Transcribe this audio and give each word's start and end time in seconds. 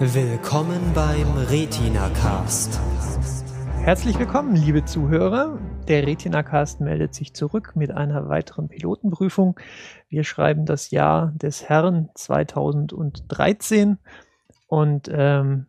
Willkommen 0.00 0.92
beim 0.92 1.36
Retina 1.48 2.08
Cast. 2.08 2.80
Herzlich 3.82 4.18
willkommen, 4.18 4.56
liebe 4.56 4.84
Zuhörer. 4.84 5.56
Der 5.86 6.04
Retina 6.04 6.42
Cast 6.42 6.80
meldet 6.80 7.14
sich 7.14 7.32
zurück 7.32 7.76
mit 7.76 7.92
einer 7.92 8.28
weiteren 8.28 8.68
Pilotenprüfung. 8.68 9.58
Wir 10.08 10.24
schreiben 10.24 10.66
das 10.66 10.90
Jahr 10.90 11.32
des 11.36 11.68
Herrn 11.68 12.08
2013 12.14 13.98
und 14.66 15.08
ähm, 15.12 15.66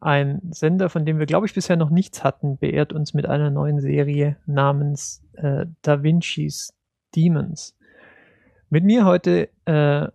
ein 0.00 0.40
Sender, 0.50 0.88
von 0.88 1.04
dem 1.04 1.18
wir, 1.18 1.26
glaube 1.26 1.46
ich, 1.46 1.52
bisher 1.52 1.76
noch 1.76 1.90
nichts 1.90 2.24
hatten, 2.24 2.56
beehrt 2.56 2.94
uns 2.94 3.12
mit 3.12 3.26
einer 3.26 3.50
neuen 3.50 3.80
Serie 3.80 4.38
namens 4.46 5.22
äh, 5.34 5.66
Da 5.82 6.02
Vinci's 6.02 6.72
Demons. 7.14 7.76
Mit 8.70 8.84
mir 8.84 9.04
heute 9.04 9.50
äh, 9.66 10.08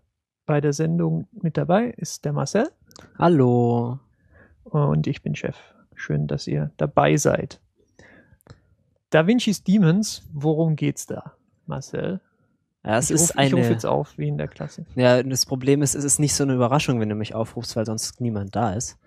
bei 0.45 0.59
der 0.59 0.73
Sendung 0.73 1.27
mit 1.31 1.57
dabei 1.57 1.93
ist 1.97 2.25
der 2.25 2.33
Marcel. 2.33 2.69
Hallo. 3.17 3.99
Und 4.63 5.07
ich 5.07 5.21
bin 5.21 5.35
Chef. 5.35 5.55
Schön, 5.95 6.27
dass 6.27 6.47
ihr 6.47 6.71
dabei 6.77 7.17
seid. 7.17 7.59
Da 9.09 9.27
Vinci's 9.27 9.63
Demons, 9.63 10.23
worum 10.33 10.75
geht's 10.75 11.05
da, 11.05 11.33
Marcel? 11.67 12.19
Ja, 12.83 12.97
es 12.97 13.09
ich 13.09 13.15
ist 13.15 13.29
ruf, 13.29 13.37
eine. 13.37 13.47
Ich 13.49 13.55
rufe 13.55 13.71
jetzt 13.71 13.85
auf, 13.85 14.17
wie 14.17 14.27
in 14.27 14.37
der 14.37 14.47
Klasse. 14.47 14.85
Ja, 14.95 15.21
das 15.23 15.45
Problem 15.45 15.81
ist, 15.81 15.95
es 15.95 16.03
ist 16.03 16.19
nicht 16.19 16.33
so 16.33 16.43
eine 16.43 16.53
Überraschung, 16.55 16.99
wenn 16.99 17.09
du 17.09 17.15
mich 17.15 17.35
aufrufst, 17.35 17.75
weil 17.75 17.85
sonst 17.85 18.19
niemand 18.19 18.55
da 18.55 18.73
ist. 18.73 18.97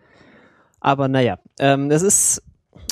Aber 0.81 1.09
naja, 1.09 1.39
ähm, 1.59 1.91
es 1.91 2.03
ist 2.03 2.43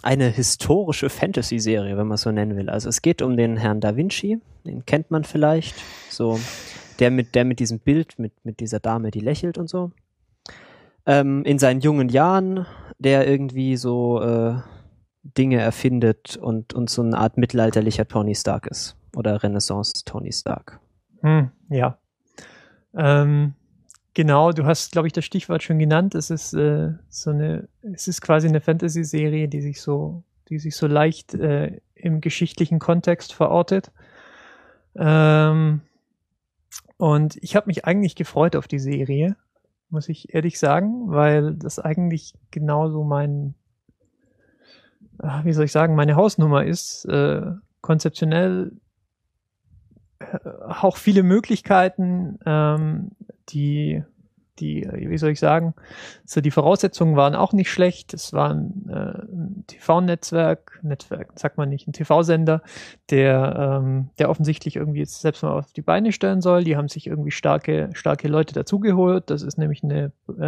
eine 0.03 0.29
historische 0.29 1.09
Fantasy-Serie, 1.09 1.97
wenn 1.97 2.07
man 2.07 2.17
es 2.17 2.23
so 2.23 2.31
nennen 2.31 2.57
will. 2.57 2.69
Also 2.69 2.89
es 2.89 3.01
geht 3.01 3.23
um 3.23 3.37
den 3.37 3.57
Herrn 3.57 3.81
Da 3.81 3.97
Vinci, 3.97 4.41
den 4.65 4.85
kennt 4.85 5.11
man 5.11 5.25
vielleicht. 5.25 5.75
So, 6.11 6.39
der 6.99 7.11
mit, 7.11 7.35
der 7.35 7.45
mit 7.45 7.61
diesem 7.61 7.79
Bild, 7.79 8.19
mit, 8.19 8.33
mit 8.45 8.61
dieser 8.61 8.81
Dame, 8.81 9.11
die 9.11 9.21
lächelt 9.21 9.57
und 9.57 9.69
so. 9.69 9.93
Ähm, 11.07 11.45
in 11.45 11.59
seinen 11.59 11.81
jungen 11.81 12.09
Jahren, 12.09 12.67
der 12.99 13.29
irgendwie 13.29 13.77
so 13.77 14.23
äh, 14.23 14.55
Dinge 15.23 15.61
erfindet 15.61 16.37
und, 16.37 16.75
und 16.75 16.91
so 16.91 17.03
eine 17.03 17.19
Art 17.19 17.37
mittelalterlicher 17.37 18.07
Tony 18.07 18.35
Stark 18.35 18.67
ist. 18.67 18.97
Oder 19.17 19.43
Renaissance 19.43 19.93
Tony 20.05 20.33
Stark. 20.33 20.81
Hm, 21.21 21.51
ja. 21.71 21.99
Ähm, 22.95 23.55
genau, 24.13 24.53
du 24.53 24.67
hast, 24.67 24.93
glaube 24.93 25.09
ich, 25.09 25.13
das 25.13 25.25
Stichwort 25.25 25.63
schon 25.63 25.79
genannt. 25.79 26.15
Es 26.15 26.31
ist 26.31 26.53
äh, 26.55 26.93
so 27.09 27.31
eine, 27.31 27.69
es 27.83 28.09
ist 28.09 28.21
quasi 28.21 28.49
eine 28.49 28.61
Fantasy-Serie, 28.61 29.49
die 29.49 29.61
sich 29.61 29.81
so, 29.81 30.23
die 30.49 30.59
sich 30.59 30.77
so 30.77 30.87
leicht 30.87 31.35
äh, 31.35 31.81
im 31.95 32.21
geschichtlichen 32.21 32.79
Kontext 32.79 33.33
verortet. 33.33 33.91
Ähm, 34.97 35.81
und 36.97 37.37
ich 37.43 37.57
habe 37.57 37.67
mich 37.67 37.85
eigentlich 37.85 38.15
gefreut 38.15 38.57
auf 38.57 38.69
die 38.69 38.79
Serie, 38.79 39.37
muss 39.95 40.09
ich 40.09 40.35
ehrlich 40.35 40.59
sagen, 40.59 41.11
weil 41.11 41.55
das 41.55 41.79
eigentlich 41.79 42.35
genauso 42.51 43.05
mein, 43.05 43.55
wie 45.45 45.53
soll 45.53 45.65
ich 45.65 45.73
sagen, 45.73 45.95
meine 45.95 46.17
Hausnummer 46.17 46.65
ist. 46.65 47.07
Äh, 47.07 47.53
konzeptionell 47.81 48.73
äh, 50.19 50.39
auch 50.67 50.97
viele 50.97 51.23
Möglichkeiten, 51.23 52.39
ähm, 52.45 53.13
die, 53.51 54.03
die, 54.61 54.89
wie 54.93 55.19
soll 55.19 55.31
ich 55.31 55.41
sagen, 55.41 55.75
so 56.25 56.41
die 56.41 56.51
Voraussetzungen 56.51 57.17
waren 57.17 57.35
auch 57.35 57.53
nicht 57.53 57.71
schlecht. 57.71 58.15
Es 58.15 58.33
war 58.33 58.51
ein, 58.51 58.89
äh, 58.89 59.23
ein 59.23 59.65
TV-Netzwerk, 59.67 60.81
Netzwerk, 60.83 61.33
sagt 61.35 61.59
man 61.59 61.69
nicht, 61.69 61.89
ein 61.89 61.93
TV-Sender, 61.93 62.63
der, 63.11 63.81
ähm, 63.83 64.11
der 64.19 64.31
offensichtlich 64.31 64.77
irgendwie 64.77 65.01
jetzt 65.01 65.21
selbst 65.21 65.43
mal 65.43 65.53
auf 65.53 65.73
die 65.73 65.83
Beine 65.83 66.13
stellen 66.13 66.41
soll. 66.41 66.65
Die 66.65 66.77
haben 66.77 66.89
sich 66.89 67.07
irgendwie 67.07 67.33
starke, 67.33 67.91
starke 67.95 68.29
Leute 68.29 68.55
dazugeholt. 68.55 69.31
Das 69.31 69.43
ist 69.43 69.59
nämlich 69.59 69.83
eine, 69.83 70.13
äh, 70.39 70.43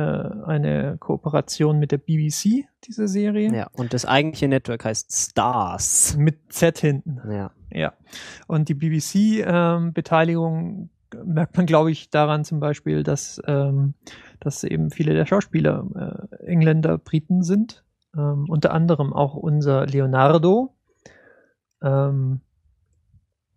eine 0.47 0.97
Kooperation 0.99 1.79
mit 1.79 1.93
der 1.93 1.99
BBC, 1.99 2.66
diese 2.84 3.09
Serie. 3.09 3.53
Ja, 3.53 3.69
und 3.72 3.93
das 3.93 4.05
eigentliche 4.05 4.49
Network 4.49 4.84
heißt 4.84 5.12
Stars. 5.12 6.16
Mit 6.16 6.53
Z 6.53 6.78
hinten. 6.78 7.21
Ja. 7.31 7.50
Ja. 7.71 7.93
Und 8.47 8.69
die 8.69 8.75
BBC-Beteiligung 8.75 10.69
ähm, 10.69 10.91
merkt 11.25 11.56
man, 11.56 11.66
glaube 11.66 11.91
ich, 11.91 12.10
daran 12.10 12.44
zum 12.44 12.60
Beispiel, 12.60 13.03
dass, 13.03 13.41
ähm, 13.47 13.94
dass 14.41 14.65
eben 14.65 14.91
viele 14.91 15.15
der 15.15 15.27
Schauspieler 15.27 16.28
äh, 16.41 16.44
Engländer, 16.47 16.99
Briten 16.99 17.43
sind. 17.43 17.84
Ähm, 18.16 18.47
unter 18.49 18.72
anderem 18.72 19.12
auch 19.12 19.34
unser 19.34 19.87
Leonardo. 19.87 20.75
Ähm, 21.82 22.41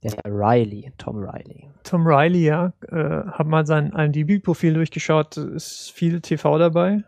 Der 0.03 0.14
Riley, 0.25 0.92
Tom 0.97 1.18
Riley. 1.18 1.70
Tom 1.84 2.06
Riley, 2.06 2.46
ja, 2.46 2.74
äh, 2.88 3.25
hab 3.31 3.47
mal 3.47 3.66
sein 3.66 3.91
IMDb-Profil 3.91 4.74
durchgeschaut, 4.74 5.38
ist 5.38 5.91
viel 5.91 6.22
TV 6.22 6.58
dabei. 6.58 7.03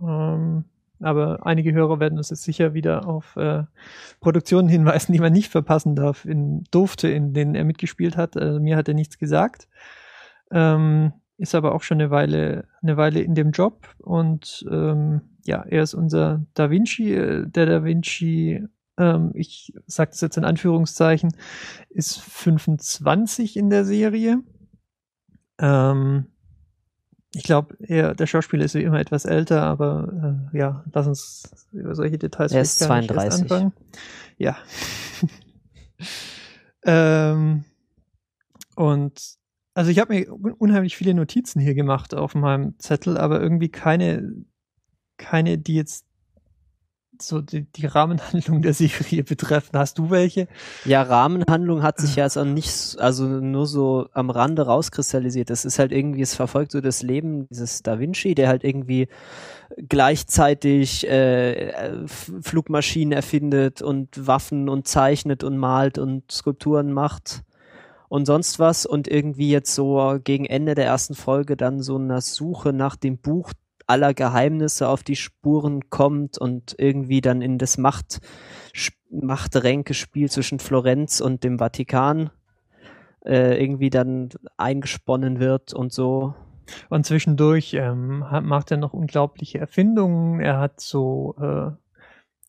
Ähm, 0.00 0.64
aber 1.04 1.46
einige 1.46 1.72
Hörer 1.72 2.00
werden 2.00 2.18
uns 2.18 2.30
jetzt 2.30 2.42
sicher 2.42 2.74
wieder 2.74 3.06
auf 3.06 3.36
äh, 3.36 3.64
Produktionen 4.20 4.68
hinweisen, 4.68 5.12
die 5.12 5.20
man 5.20 5.32
nicht 5.32 5.50
verpassen 5.50 5.94
darf, 5.94 6.24
in, 6.24 6.64
durfte, 6.70 7.08
in 7.08 7.34
denen 7.34 7.54
er 7.54 7.64
mitgespielt 7.64 8.16
hat. 8.16 8.36
Also 8.36 8.60
mir 8.60 8.76
hat 8.76 8.88
er 8.88 8.94
nichts 8.94 9.18
gesagt. 9.18 9.68
Ähm, 10.50 11.12
ist 11.36 11.54
aber 11.54 11.74
auch 11.74 11.82
schon 11.82 12.00
eine 12.00 12.10
Weile, 12.10 12.68
eine 12.82 12.96
Weile 12.96 13.20
in 13.20 13.34
dem 13.34 13.50
Job 13.50 13.88
und 13.98 14.64
ähm, 14.70 15.22
ja, 15.44 15.62
er 15.62 15.82
ist 15.82 15.94
unser 15.94 16.44
Da 16.54 16.70
Vinci, 16.70 17.12
äh, 17.12 17.46
der 17.46 17.66
Da 17.66 17.84
Vinci, 17.84 18.64
ähm, 18.96 19.32
ich 19.34 19.72
sage 19.86 20.12
das 20.12 20.20
jetzt 20.20 20.36
in 20.36 20.44
Anführungszeichen, 20.44 21.34
ist 21.90 22.20
25 22.20 23.56
in 23.56 23.68
der 23.68 23.84
Serie. 23.84 24.38
Ähm, 25.58 26.26
ich 27.34 27.42
glaube, 27.42 27.76
der 27.80 28.26
Schauspieler 28.26 28.64
ist 28.64 28.74
wie 28.74 28.82
immer 28.82 29.00
etwas 29.00 29.24
älter, 29.24 29.62
aber 29.62 30.48
äh, 30.52 30.58
ja, 30.58 30.84
lass 30.92 31.06
uns 31.06 31.66
über 31.72 31.94
solche 31.94 32.18
Details 32.18 32.52
er 32.52 32.62
ist 32.62 32.80
gar 32.80 33.00
nicht 33.00 33.10
erst 33.10 33.26
32. 33.26 33.52
anfangen. 33.52 33.72
Ja. 34.38 34.56
ähm, 36.84 37.64
und 38.76 39.36
also 39.74 39.90
ich 39.90 39.98
habe 39.98 40.14
mir 40.14 40.32
un- 40.32 40.52
unheimlich 40.52 40.96
viele 40.96 41.14
Notizen 41.14 41.60
hier 41.60 41.74
gemacht 41.74 42.14
auf 42.14 42.34
meinem 42.34 42.78
Zettel, 42.78 43.16
aber 43.16 43.40
irgendwie 43.40 43.68
keine, 43.68 44.32
keine, 45.16 45.58
die 45.58 45.74
jetzt 45.74 46.06
so 47.20 47.40
die, 47.40 47.62
die 47.62 47.86
Rahmenhandlung 47.86 48.62
der 48.62 48.74
Serie 48.74 49.24
betreffen. 49.24 49.78
Hast 49.78 49.98
du 49.98 50.10
welche? 50.10 50.48
Ja, 50.84 51.02
Rahmenhandlung 51.02 51.82
hat 51.82 51.98
sich 51.98 52.16
ja 52.16 52.24
also 52.24 52.44
nicht, 52.44 52.96
also 52.98 53.24
nur 53.24 53.66
so 53.66 54.08
am 54.12 54.30
Rande 54.30 54.66
rauskristallisiert. 54.66 55.50
Das 55.50 55.64
ist 55.64 55.78
halt 55.78 55.92
irgendwie, 55.92 56.22
es 56.22 56.34
verfolgt 56.34 56.72
so 56.72 56.80
das 56.80 57.02
Leben 57.02 57.48
dieses 57.48 57.82
Da 57.82 57.98
Vinci, 57.98 58.34
der 58.34 58.48
halt 58.48 58.64
irgendwie 58.64 59.08
gleichzeitig 59.88 61.08
äh, 61.08 62.06
Flugmaschinen 62.06 63.12
erfindet 63.12 63.82
und 63.82 64.26
Waffen 64.26 64.68
und 64.68 64.86
zeichnet 64.86 65.42
und 65.44 65.56
malt 65.56 65.98
und 65.98 66.30
Skulpturen 66.30 66.92
macht 66.92 67.42
und 68.08 68.26
sonst 68.26 68.58
was 68.58 68.86
und 68.86 69.08
irgendwie 69.08 69.50
jetzt 69.50 69.74
so 69.74 70.18
gegen 70.22 70.44
Ende 70.44 70.74
der 70.74 70.86
ersten 70.86 71.14
Folge 71.14 71.56
dann 71.56 71.82
so 71.82 71.96
einer 71.96 72.20
Suche 72.20 72.72
nach 72.72 72.96
dem 72.96 73.18
Buch 73.18 73.52
aller 73.86 74.14
Geheimnisse 74.14 74.88
auf 74.88 75.02
die 75.02 75.16
Spuren 75.16 75.90
kommt 75.90 76.38
und 76.38 76.74
irgendwie 76.78 77.20
dann 77.20 77.42
in 77.42 77.58
das 77.58 77.78
Macht 77.78 78.20
Machtränkespiel 79.10 80.30
zwischen 80.30 80.58
Florenz 80.58 81.20
und 81.20 81.44
dem 81.44 81.58
Vatikan 81.58 82.30
äh, 83.24 83.62
irgendwie 83.62 83.90
dann 83.90 84.30
eingesponnen 84.56 85.40
wird 85.40 85.72
und 85.72 85.92
so. 85.92 86.34
Und 86.88 87.04
zwischendurch 87.06 87.74
ähm, 87.74 88.24
macht 88.42 88.70
er 88.70 88.76
noch 88.78 88.92
unglaubliche 88.92 89.58
Erfindungen. 89.58 90.40
Er 90.40 90.58
hat 90.58 90.80
so, 90.80 91.34
äh, 91.38 91.70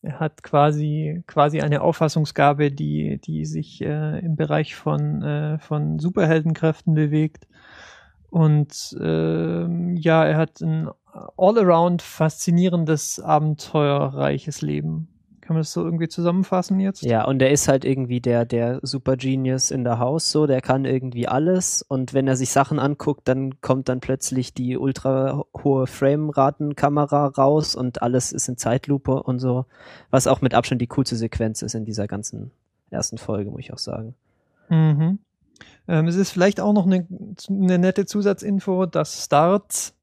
er 0.02 0.20
hat 0.20 0.42
quasi 0.42 1.22
quasi 1.26 1.60
eine 1.60 1.82
Auffassungsgabe, 1.82 2.72
die 2.72 3.20
die 3.22 3.44
sich 3.44 3.82
äh, 3.82 4.18
im 4.20 4.36
Bereich 4.36 4.74
von 4.74 5.22
äh, 5.22 5.58
von 5.58 5.98
Superheldenkräften 5.98 6.94
bewegt. 6.94 7.46
Und 8.30 8.96
ähm, 9.00 9.96
ja, 9.96 10.24
er 10.24 10.36
hat 10.36 10.60
ein 10.60 10.88
all-around 11.36 12.02
faszinierendes, 12.02 13.20
abenteuerreiches 13.20 14.62
Leben. 14.62 15.08
Kann 15.46 15.54
man 15.54 15.60
das 15.60 15.72
so 15.72 15.84
irgendwie 15.84 16.08
zusammenfassen 16.08 16.80
jetzt? 16.80 17.02
Ja, 17.02 17.24
und 17.24 17.40
er 17.40 17.52
ist 17.52 17.68
halt 17.68 17.84
irgendwie 17.84 18.20
der, 18.20 18.44
der 18.44 18.80
Super 18.82 19.16
Genius 19.16 19.70
in 19.70 19.84
der 19.84 20.00
Haus, 20.00 20.32
so, 20.32 20.48
der 20.48 20.60
kann 20.60 20.84
irgendwie 20.84 21.28
alles 21.28 21.82
und 21.82 22.14
wenn 22.14 22.26
er 22.26 22.34
sich 22.34 22.50
Sachen 22.50 22.80
anguckt, 22.80 23.28
dann 23.28 23.60
kommt 23.60 23.88
dann 23.88 24.00
plötzlich 24.00 24.54
die 24.54 24.76
ultra 24.76 25.44
hohe 25.62 25.86
Frame-Ratenkamera 25.86 27.26
raus 27.26 27.76
und 27.76 28.02
alles 28.02 28.32
ist 28.32 28.48
in 28.48 28.56
Zeitlupe 28.56 29.22
und 29.22 29.38
so, 29.38 29.66
was 30.10 30.26
auch 30.26 30.40
mit 30.40 30.52
Abstand 30.52 30.82
die 30.82 30.88
coolste 30.88 31.14
Sequenz 31.14 31.62
ist 31.62 31.76
in 31.76 31.84
dieser 31.84 32.08
ganzen 32.08 32.50
ersten 32.90 33.16
Folge, 33.16 33.50
muss 33.52 33.60
ich 33.60 33.72
auch 33.72 33.78
sagen. 33.78 34.16
Mhm. 34.68 35.20
Ähm, 35.86 36.08
es 36.08 36.16
ist 36.16 36.30
vielleicht 36.30 36.60
auch 36.60 36.72
noch 36.72 36.86
eine, 36.86 37.06
eine 37.48 37.78
nette 37.78 38.06
Zusatzinfo, 38.06 38.86
dass 38.86 39.24
Starts, 39.24 39.94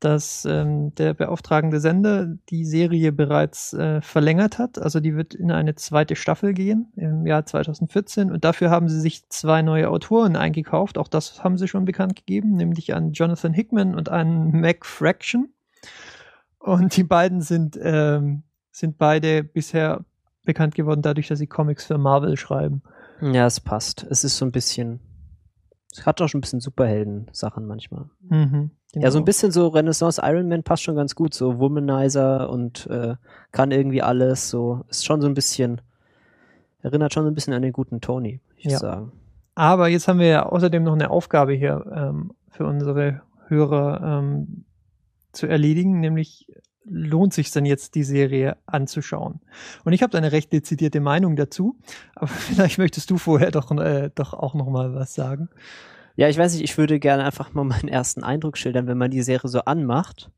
dass 0.00 0.46
ähm, 0.46 0.94
der 0.94 1.12
beauftragende 1.12 1.78
Sender 1.78 2.26
die 2.48 2.64
Serie 2.64 3.12
bereits 3.12 3.74
äh, 3.74 4.00
verlängert 4.00 4.58
hat. 4.58 4.78
Also 4.78 4.98
die 4.98 5.14
wird 5.14 5.34
in 5.34 5.50
eine 5.50 5.74
zweite 5.74 6.16
Staffel 6.16 6.54
gehen 6.54 6.90
im 6.96 7.26
Jahr 7.26 7.44
2014 7.44 8.32
und 8.32 8.44
dafür 8.44 8.70
haben 8.70 8.88
sie 8.88 9.00
sich 9.00 9.28
zwei 9.28 9.60
neue 9.60 9.90
Autoren 9.90 10.36
eingekauft. 10.36 10.96
Auch 10.96 11.08
das 11.08 11.44
haben 11.44 11.58
sie 11.58 11.68
schon 11.68 11.84
bekannt 11.84 12.16
gegeben, 12.16 12.56
nämlich 12.56 12.94
an 12.94 13.12
Jonathan 13.12 13.52
Hickman 13.52 13.94
und 13.94 14.08
an 14.08 14.50
Mac 14.52 14.86
Fraction. 14.86 15.52
Und 16.58 16.96
die 16.96 17.04
beiden 17.04 17.42
sind, 17.42 17.78
ähm, 17.82 18.42
sind 18.70 18.96
beide 18.96 19.44
bisher 19.44 20.04
bekannt 20.44 20.74
geworden 20.74 21.02
dadurch, 21.02 21.28
dass 21.28 21.38
sie 21.38 21.46
Comics 21.46 21.84
für 21.84 21.98
Marvel 21.98 22.36
schreiben. 22.36 22.82
Ja, 23.20 23.46
es 23.46 23.60
passt. 23.60 24.06
Es 24.08 24.24
ist 24.24 24.38
so 24.38 24.46
ein 24.46 24.52
bisschen. 24.52 25.00
Es 25.92 26.06
hat 26.06 26.20
auch 26.22 26.28
schon 26.28 26.38
ein 26.38 26.42
bisschen 26.42 26.60
Superhelden-Sachen 26.60 27.66
manchmal. 27.66 28.04
Mhm, 28.28 28.70
Ja, 28.94 29.10
so 29.10 29.18
ein 29.18 29.20
genau. 29.20 29.24
bisschen 29.24 29.50
so 29.50 29.68
Renaissance 29.68 30.20
Iron 30.24 30.48
Man 30.48 30.62
passt 30.62 30.82
schon 30.84 30.94
ganz 30.96 31.14
gut. 31.14 31.34
So 31.34 31.58
Womanizer 31.58 32.48
und 32.50 32.86
äh, 32.86 33.16
kann 33.52 33.70
irgendwie 33.72 34.02
alles. 34.02 34.50
So 34.50 34.84
ist 34.88 35.04
schon 35.04 35.20
so 35.20 35.26
ein 35.26 35.34
bisschen. 35.34 35.80
Erinnert 36.82 37.12
schon 37.12 37.24
so 37.24 37.30
ein 37.30 37.34
bisschen 37.34 37.52
an 37.54 37.62
den 37.62 37.72
guten 37.72 38.00
Tony, 38.00 38.40
ich 38.56 38.64
Ja. 38.66 38.78
sagen. 38.78 39.12
Aber 39.54 39.88
jetzt 39.88 40.08
haben 40.08 40.18
wir 40.20 40.26
ja 40.28 40.46
außerdem 40.46 40.82
noch 40.82 40.94
eine 40.94 41.10
Aufgabe 41.10 41.52
hier 41.52 41.84
ähm, 41.94 42.32
für 42.48 42.64
unsere 42.66 43.20
Hörer 43.48 44.00
ähm, 44.20 44.64
zu 45.32 45.46
erledigen, 45.46 46.00
nämlich 46.00 46.46
lohnt 46.90 47.32
sich 47.32 47.50
dann 47.50 47.64
jetzt 47.64 47.94
die 47.94 48.04
Serie 48.04 48.56
anzuschauen. 48.66 49.40
Und 49.84 49.92
ich 49.92 50.02
habe 50.02 50.16
eine 50.18 50.32
recht 50.32 50.52
dezidierte 50.52 51.00
Meinung 51.00 51.36
dazu, 51.36 51.76
aber 52.14 52.26
vielleicht 52.28 52.78
möchtest 52.78 53.10
du 53.10 53.16
vorher 53.16 53.50
doch, 53.50 53.70
äh, 53.70 54.10
doch 54.14 54.34
auch 54.34 54.54
noch 54.54 54.68
mal 54.68 54.94
was 54.94 55.14
sagen. 55.14 55.48
Ja, 56.16 56.28
ich 56.28 56.36
weiß 56.36 56.52
nicht, 56.52 56.64
ich 56.64 56.76
würde 56.76 56.98
gerne 56.98 57.24
einfach 57.24 57.54
mal 57.54 57.64
meinen 57.64 57.88
ersten 57.88 58.24
Eindruck 58.24 58.58
schildern, 58.58 58.86
wenn 58.86 58.98
man 58.98 59.10
die 59.10 59.22
Serie 59.22 59.48
so 59.48 59.60
anmacht. 59.60 60.30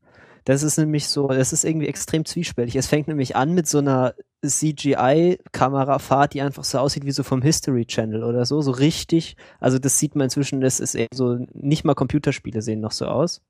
Das 0.45 0.61
ist 0.61 0.77
nämlich 0.77 1.07
so, 1.07 1.27
das 1.27 1.53
ist 1.53 1.63
irgendwie 1.63 1.87
extrem 1.87 2.25
zwiespältig. 2.25 2.75
Es 2.75 2.87
fängt 2.87 3.07
nämlich 3.07 3.35
an 3.35 3.53
mit 3.53 3.67
so 3.67 3.77
einer 3.77 4.13
CGI-Kamerafahrt, 4.45 6.33
die 6.33 6.41
einfach 6.41 6.65
so 6.65 6.79
aussieht 6.79 7.05
wie 7.05 7.11
so 7.11 7.23
vom 7.23 7.41
History 7.41 7.85
Channel 7.85 8.23
oder 8.23 8.45
so, 8.45 8.61
so 8.61 8.71
richtig. 8.71 9.37
Also 9.59 9.79
das 9.79 9.97
sieht 9.99 10.15
man 10.15 10.25
inzwischen, 10.25 10.59
das 10.59 10.81
ist 10.81 10.95
eher 10.95 11.07
so, 11.13 11.37
nicht 11.53 11.85
mal 11.85 11.95
Computerspiele 11.95 12.61
sehen 12.61 12.81
noch 12.81 12.91
so 12.91 13.05
aus. 13.05 13.41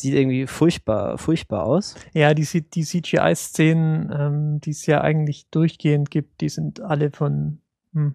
Sieht 0.00 0.14
irgendwie 0.14 0.46
furchtbar, 0.46 1.18
furchtbar 1.18 1.64
aus. 1.64 1.94
Ja, 2.14 2.34
die, 2.34 2.46
die 2.62 2.84
CGI-Szenen, 2.84 4.10
ähm, 4.16 4.60
die 4.60 4.70
es 4.70 4.86
ja 4.86 5.00
eigentlich 5.00 5.46
durchgehend 5.50 6.10
gibt, 6.10 6.40
die 6.40 6.48
sind 6.48 6.80
alle 6.80 7.10
von 7.10 7.58
hm, 7.92 8.14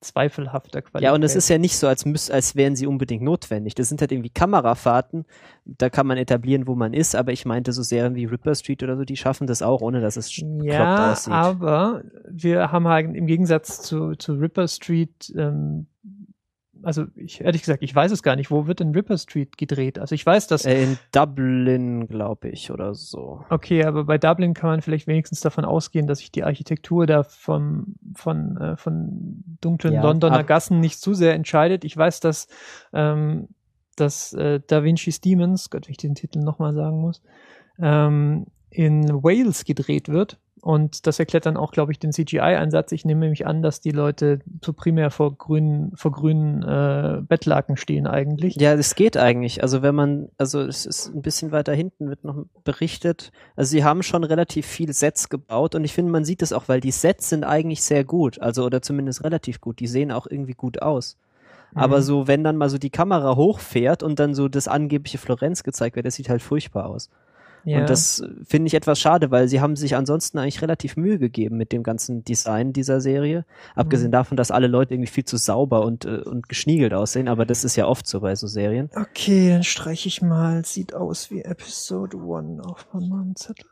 zweifelhafter 0.00 0.82
Qualität. 0.82 1.02
Ja, 1.02 1.14
und 1.14 1.22
es 1.24 1.34
ist 1.34 1.48
ja 1.48 1.58
nicht 1.58 1.76
so, 1.76 1.88
als 1.88 2.04
müß, 2.04 2.30
als 2.30 2.54
wären 2.56 2.76
sie 2.76 2.86
unbedingt 2.86 3.22
notwendig. 3.22 3.74
Das 3.74 3.88
sind 3.88 4.00
halt 4.00 4.12
irgendwie 4.12 4.30
Kamerafahrten, 4.30 5.24
da 5.64 5.90
kann 5.90 6.06
man 6.06 6.18
etablieren, 6.18 6.66
wo 6.66 6.74
man 6.74 6.92
ist, 6.92 7.16
aber 7.16 7.32
ich 7.32 7.44
meinte 7.44 7.72
so 7.72 7.82
Serien 7.82 8.14
wie 8.14 8.26
Ripper 8.26 8.54
Street 8.54 8.82
oder 8.82 8.96
so, 8.96 9.04
die 9.04 9.16
schaffen 9.16 9.46
das 9.46 9.62
auch, 9.62 9.80
ohne 9.80 10.00
dass 10.00 10.16
es 10.16 10.36
Ja, 10.62 11.10
aussieht. 11.12 11.32
aber 11.32 12.02
wir 12.30 12.70
haben 12.70 12.86
halt 12.86 13.14
im 13.16 13.26
Gegensatz 13.26 13.82
zu, 13.82 14.14
zu 14.14 14.34
Ripper 14.34 14.68
Street, 14.68 15.32
ähm, 15.36 15.86
also 16.84 17.04
ich 17.16 17.40
ehrlich 17.40 17.62
gesagt, 17.62 17.82
ich 17.82 17.94
weiß 17.94 18.12
es 18.12 18.22
gar 18.22 18.36
nicht, 18.36 18.50
wo 18.50 18.66
wird 18.66 18.80
denn 18.80 18.94
Ripper 18.94 19.18
Street 19.18 19.58
gedreht? 19.58 19.98
Also 19.98 20.14
ich 20.14 20.24
weiß, 20.24 20.46
dass 20.46 20.64
Äh, 20.64 20.82
in 20.82 20.98
Dublin, 21.12 22.06
glaube 22.06 22.48
ich, 22.48 22.70
oder 22.70 22.94
so. 22.94 23.44
Okay, 23.50 23.84
aber 23.84 24.04
bei 24.04 24.18
Dublin 24.18 24.54
kann 24.54 24.70
man 24.70 24.82
vielleicht 24.82 25.06
wenigstens 25.06 25.40
davon 25.40 25.64
ausgehen, 25.64 26.06
dass 26.06 26.18
sich 26.18 26.30
die 26.30 26.44
Architektur 26.44 27.06
da 27.06 27.22
vom, 27.22 27.94
von, 28.14 28.56
äh, 28.56 28.76
von 28.76 29.44
dunklen 29.60 29.94
Ja, 29.94 30.02
Londoner 30.02 30.44
Gassen 30.44 30.80
nicht 30.80 31.00
zu 31.00 31.14
sehr 31.14 31.34
entscheidet. 31.34 31.84
Ich 31.84 31.96
weiß, 31.96 32.20
dass, 32.20 32.48
ähm, 32.92 33.48
dass 33.96 34.32
äh, 34.32 34.60
Da 34.66 34.84
Vinci's 34.84 35.20
Demons, 35.20 35.70
Gott, 35.70 35.88
wie 35.88 35.92
ich 35.92 35.98
den 35.98 36.14
Titel 36.14 36.40
nochmal 36.40 36.74
sagen 36.74 37.00
muss, 37.00 37.22
ähm, 37.78 38.46
in 38.70 39.08
Wales 39.22 39.64
gedreht 39.64 40.08
wird. 40.08 40.38
Und 40.64 41.06
das 41.06 41.18
erklärt 41.18 41.44
dann 41.44 41.58
auch, 41.58 41.72
glaube 41.72 41.92
ich, 41.92 41.98
den 41.98 42.10
CGI-Einsatz. 42.10 42.90
Ich 42.92 43.04
nehme 43.04 43.20
nämlich 43.20 43.46
an, 43.46 43.60
dass 43.60 43.82
die 43.82 43.90
Leute 43.90 44.40
so 44.64 44.72
primär 44.72 45.10
vor 45.10 45.36
grünen, 45.36 45.92
vor 45.94 46.10
grünen 46.10 46.62
äh, 46.62 47.20
Bettlaken 47.20 47.76
stehen 47.76 48.06
eigentlich. 48.06 48.56
Ja, 48.56 48.74
das 48.74 48.94
geht 48.94 49.18
eigentlich. 49.18 49.62
Also 49.62 49.82
wenn 49.82 49.94
man, 49.94 50.30
also 50.38 50.62
es 50.62 50.86
ist 50.86 51.14
ein 51.14 51.20
bisschen 51.20 51.52
weiter 51.52 51.74
hinten, 51.74 52.08
wird 52.08 52.24
noch 52.24 52.46
berichtet. 52.64 53.30
Also 53.56 53.72
sie 53.72 53.84
haben 53.84 54.02
schon 54.02 54.24
relativ 54.24 54.64
viel 54.64 54.90
Sets 54.94 55.28
gebaut 55.28 55.74
und 55.74 55.84
ich 55.84 55.92
finde, 55.92 56.10
man 56.10 56.24
sieht 56.24 56.40
es 56.40 56.54
auch, 56.54 56.66
weil 56.66 56.80
die 56.80 56.92
Sets 56.92 57.28
sind 57.28 57.44
eigentlich 57.44 57.82
sehr 57.82 58.02
gut. 58.04 58.40
Also 58.40 58.64
oder 58.64 58.80
zumindest 58.80 59.22
relativ 59.22 59.60
gut. 59.60 59.80
Die 59.80 59.86
sehen 59.86 60.10
auch 60.10 60.26
irgendwie 60.26 60.54
gut 60.54 60.80
aus. 60.80 61.18
Aber 61.74 61.98
Mhm. 61.98 62.02
so, 62.02 62.26
wenn 62.26 62.42
dann 62.42 62.56
mal 62.56 62.70
so 62.70 62.78
die 62.78 62.88
Kamera 62.88 63.36
hochfährt 63.36 64.02
und 64.02 64.18
dann 64.18 64.34
so 64.34 64.48
das 64.48 64.66
angebliche 64.66 65.18
Florenz 65.18 65.62
gezeigt 65.62 65.96
wird, 65.96 66.06
das 66.06 66.14
sieht 66.14 66.30
halt 66.30 66.40
furchtbar 66.40 66.86
aus. 66.86 67.10
Ja. 67.64 67.80
Und 67.80 67.90
das 67.90 68.22
finde 68.44 68.66
ich 68.66 68.74
etwas 68.74 69.00
schade, 69.00 69.30
weil 69.30 69.48
sie 69.48 69.60
haben 69.60 69.76
sich 69.76 69.96
ansonsten 69.96 70.38
eigentlich 70.38 70.60
relativ 70.62 70.96
Mühe 70.96 71.18
gegeben 71.18 71.56
mit 71.56 71.72
dem 71.72 71.82
ganzen 71.82 72.24
Design 72.24 72.72
dieser 72.72 73.00
Serie. 73.00 73.44
Abgesehen 73.74 74.08
Mhm. 74.08 74.12
davon, 74.12 74.36
dass 74.36 74.50
alle 74.50 74.66
Leute 74.66 74.94
irgendwie 74.94 75.10
viel 75.10 75.24
zu 75.24 75.36
sauber 75.36 75.84
und, 75.84 76.04
äh, 76.04 76.18
und 76.18 76.48
geschniegelt 76.48 76.92
aussehen, 76.92 77.28
aber 77.28 77.46
das 77.46 77.64
ist 77.64 77.76
ja 77.76 77.86
oft 77.86 78.06
so 78.06 78.20
bei 78.20 78.34
so 78.36 78.46
Serien. 78.46 78.90
Okay, 78.94 79.50
dann 79.50 79.64
streiche 79.64 80.08
ich 80.08 80.20
mal. 80.22 80.64
Sieht 80.64 80.94
aus 80.94 81.30
wie 81.30 81.40
Episode 81.42 82.16
1 82.18 82.60
auf 82.66 82.86
meinem 82.92 83.34
Zettel. 83.36 83.66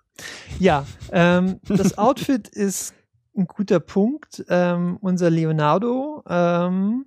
Ja, 0.58 0.86
ähm, 1.10 1.60
das 1.68 1.96
Outfit 1.98 2.48
ist 2.48 2.94
ein 3.36 3.46
guter 3.46 3.80
Punkt. 3.80 4.44
Ähm, 4.48 4.98
unser 5.00 5.30
Leonardo, 5.30 6.22
ähm, 6.28 7.06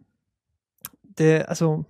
der, 1.18 1.50
also 1.50 1.86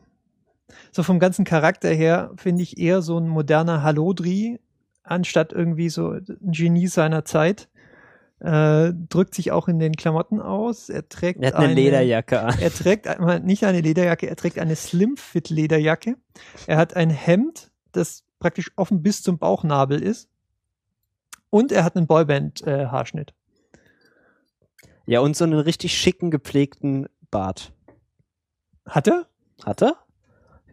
so 0.92 1.04
vom 1.04 1.20
ganzen 1.20 1.46
Charakter 1.46 1.90
her 1.90 2.32
finde 2.38 2.64
ich 2.64 2.78
eher 2.78 3.02
so 3.02 3.18
ein 3.18 3.28
moderner 3.28 3.82
Hallodri, 3.84 4.60
anstatt 5.06 5.54
irgendwie 5.54 5.90
so 5.90 6.12
ein 6.12 6.26
Genie 6.42 6.88
seiner 6.88 7.26
Zeit. 7.26 7.70
Äh, 8.40 8.92
drückt 9.10 9.34
sich 9.34 9.52
auch 9.54 9.68
in 9.70 9.80
den 9.80 9.94
Klamotten 9.94 10.42
aus. 10.42 10.90
Er 10.90 11.08
trägt 11.08 11.42
Er 11.42 11.48
hat 11.48 11.56
eine, 11.56 11.74
Lederjacke 11.74 12.42
an. 12.42 12.56
er 12.60 12.72
trägt 12.72 13.08
einmal 13.08 13.40
nicht 13.40 13.64
eine 13.64 13.80
Lederjacke, 13.80 14.28
er 14.28 14.36
trägt 14.36 14.60
eine 14.60 14.76
Slim-Fit-Lederjacke. 14.76 16.18
Er 16.68 16.78
hat 16.78 16.96
ein 16.96 17.10
Hemd, 17.10 17.72
das 17.94 18.26
praktisch 18.40 18.72
offen 18.76 19.02
bis 19.02 19.24
zum 19.24 19.38
Bauchnabel 19.38 20.02
ist. 20.04 20.30
Und 21.50 21.72
er 21.72 21.86
hat 21.86 21.96
einen 21.96 22.08
Boyband-Haarschnitt. 22.08 23.34
Ja, 25.08 25.22
und 25.22 25.38
so 25.38 25.46
einen 25.46 25.60
richtig 25.60 25.94
schicken, 25.98 26.30
gepflegten 26.30 27.08
Bart. 27.32 27.72
hat 28.86 29.08
er? 29.08 29.28
Hat 29.64 29.82
er? 29.82 29.96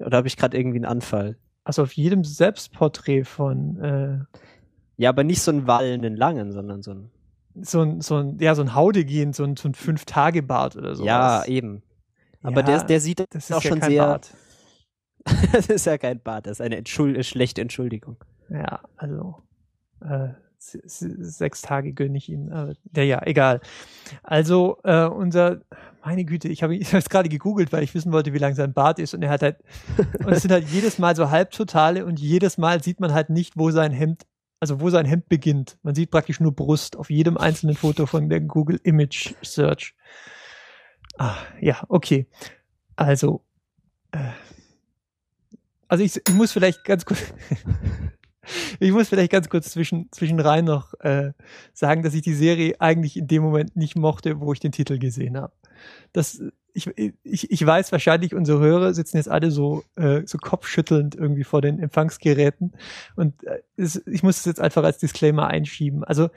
Oder 0.01 0.17
habe 0.17 0.27
ich 0.27 0.37
gerade 0.37 0.59
irgendwie 0.59 0.79
einen 0.79 0.85
Anfall? 0.87 1.37
Also 1.65 1.83
auf 1.83 1.93
jedem 1.93 2.25
Selbstporträt 2.25 3.25
von 3.25 3.79
äh, 3.81 4.19
Ja, 4.97 5.11
aber 5.11 5.25
nicht 5.25 5.43
so 5.43 5.51
einen 5.51 5.67
wallenden 5.67 6.17
langen, 6.17 6.53
sondern 6.53 6.83
so 6.83 6.91
einen. 6.93 7.11
so 7.55 7.83
ein, 7.83 8.01
so 8.01 8.17
ein, 8.17 8.39
ja, 8.39 8.55
so 8.55 8.63
ein 8.63 8.75
Haudegehen, 8.75 9.33
so 9.33 9.45
ein, 9.45 9.57
so 9.57 9.69
ein 9.69 9.75
Fünf-Tage-Bart 9.75 10.77
oder 10.77 10.95
so. 10.97 11.05
Ja, 11.05 11.45
eben. 11.45 11.83
Aber 12.43 12.63
der, 12.63 12.83
der 12.85 13.01
sieht 13.01 13.21
das 13.21 13.45
ist 13.45 13.53
auch 13.53 13.63
ja 13.63 13.71
schon 13.71 13.81
kein 13.81 13.91
sehr. 13.91 14.07
Bart. 14.07 14.35
das 15.53 15.67
ist 15.69 15.87
ja 15.87 15.99
kein 15.99 16.21
Bart, 16.21 16.47
das 16.47 16.53
ist 16.53 16.61
eine 16.61 16.77
Entschuld 16.77 17.17
äh, 17.17 17.23
schlechte 17.23 17.61
Entschuldigung. 17.61 18.17
Ja, 18.49 18.81
also 18.97 19.37
äh, 20.01 20.31
sechs 20.59 21.63
Tage 21.63 21.93
gönne 21.93 22.19
ich 22.19 22.29
ihm. 22.29 22.53
Aber, 22.53 22.75
ja, 22.97 23.03
ja, 23.03 23.23
egal. 23.25 23.61
Also 24.23 24.79
äh, 24.85 25.07
unser, 25.07 25.61
meine 26.05 26.25
Güte, 26.25 26.49
ich 26.49 26.63
habe 26.63 26.75
jetzt 26.75 27.11
gerade 27.11 27.29
gegoogelt, 27.29 27.73
weil 27.73 27.83
ich 27.83 27.95
wissen 27.95 28.13
wollte, 28.13 28.33
wie 28.33 28.39
lang 28.39 28.55
sein 28.55 28.73
Bart 28.73 28.99
ist 28.99 29.15
und 29.15 29.23
er 29.23 29.31
hat 29.31 29.43
halt, 29.43 29.57
und 30.25 30.33
es 30.33 30.43
sind 30.43 30.51
halt 30.51 30.69
jedes 30.69 30.99
Mal 30.99 31.17
so 31.17 31.31
Halbtotale 31.31 32.05
und 32.05 32.19
jedes 32.21 32.59
Mal 32.59 32.83
sieht 32.83 33.01
man 33.01 33.13
halt 33.13 33.31
nicht, 33.31 33.57
wo 33.57 33.71
sein 33.71 33.93
Hemd, 33.93 34.27
also 34.61 34.81
wo 34.81 34.91
sein 34.91 35.07
Hemd 35.07 35.29
beginnt. 35.29 35.79
Man 35.83 35.95
sieht 35.95 36.11
praktisch 36.11 36.41
nur 36.41 36.55
Brust 36.55 36.97
auf 36.97 37.11
jedem 37.11 37.37
einzelnen 37.37 37.77
Foto 37.77 38.07
von 38.07 38.29
der 38.29 38.41
Google 38.41 38.81
Image 38.83 39.35
Search. 39.43 39.95
Ah, 41.19 41.37
ja, 41.61 41.83
okay. 41.89 42.27
Also, 42.97 43.45
äh, 44.13 44.19
also 45.89 46.05
ich, 46.05 46.17
ich 46.17 46.35
muss 46.35 46.53
vielleicht 46.53 46.85
ganz 46.85 47.05
kurz, 47.05 47.21
ich 48.81 48.93
muss 48.93 49.09
vielleicht 49.09 49.33
ganz 49.33 49.49
kurz 49.49 49.71
zwischen, 49.71 50.09
zwischenrein 50.11 50.65
noch 50.65 50.95
äh, 51.01 51.33
sagen, 51.73 52.03
dass 52.03 52.15
ich 52.15 52.23
die 52.23 52.35
Serie 52.35 52.81
eigentlich 52.81 53.17
in 53.17 53.27
dem 53.27 53.43
Moment 53.43 53.77
nicht 53.77 53.97
mochte, 53.97 54.41
wo 54.41 54.53
ich 54.53 54.61
den 54.61 54.73
Titel 54.73 54.99
gesehen 54.99 55.37
habe. 55.37 55.53
Das, 56.13 56.43
ich, 56.75 56.91
ich, 57.23 57.51
ich 57.51 57.67
weiß 57.67 57.93
wahrscheinlich, 57.93 58.35
unsere 58.35 58.61
Hörer 58.61 58.95
sitzen 58.95 59.17
jetzt 59.17 59.29
alle 59.29 59.51
so, 59.51 59.85
äh, 59.97 60.23
so 60.27 60.39
kopfschüttelnd 60.39 61.15
irgendwie 61.15 61.45
vor 61.45 61.61
den 61.61 61.79
Empfangsgeräten. 61.79 62.73
Und 63.17 63.45
äh, 63.45 63.63
es, 63.77 64.03
ich 64.07 64.23
muss 64.23 64.39
es 64.39 64.45
jetzt 64.45 64.61
einfach 64.61 64.85
als 64.85 64.99
Disclaimer 64.99 65.47
einschieben. 65.49 66.05
Also 66.05 66.31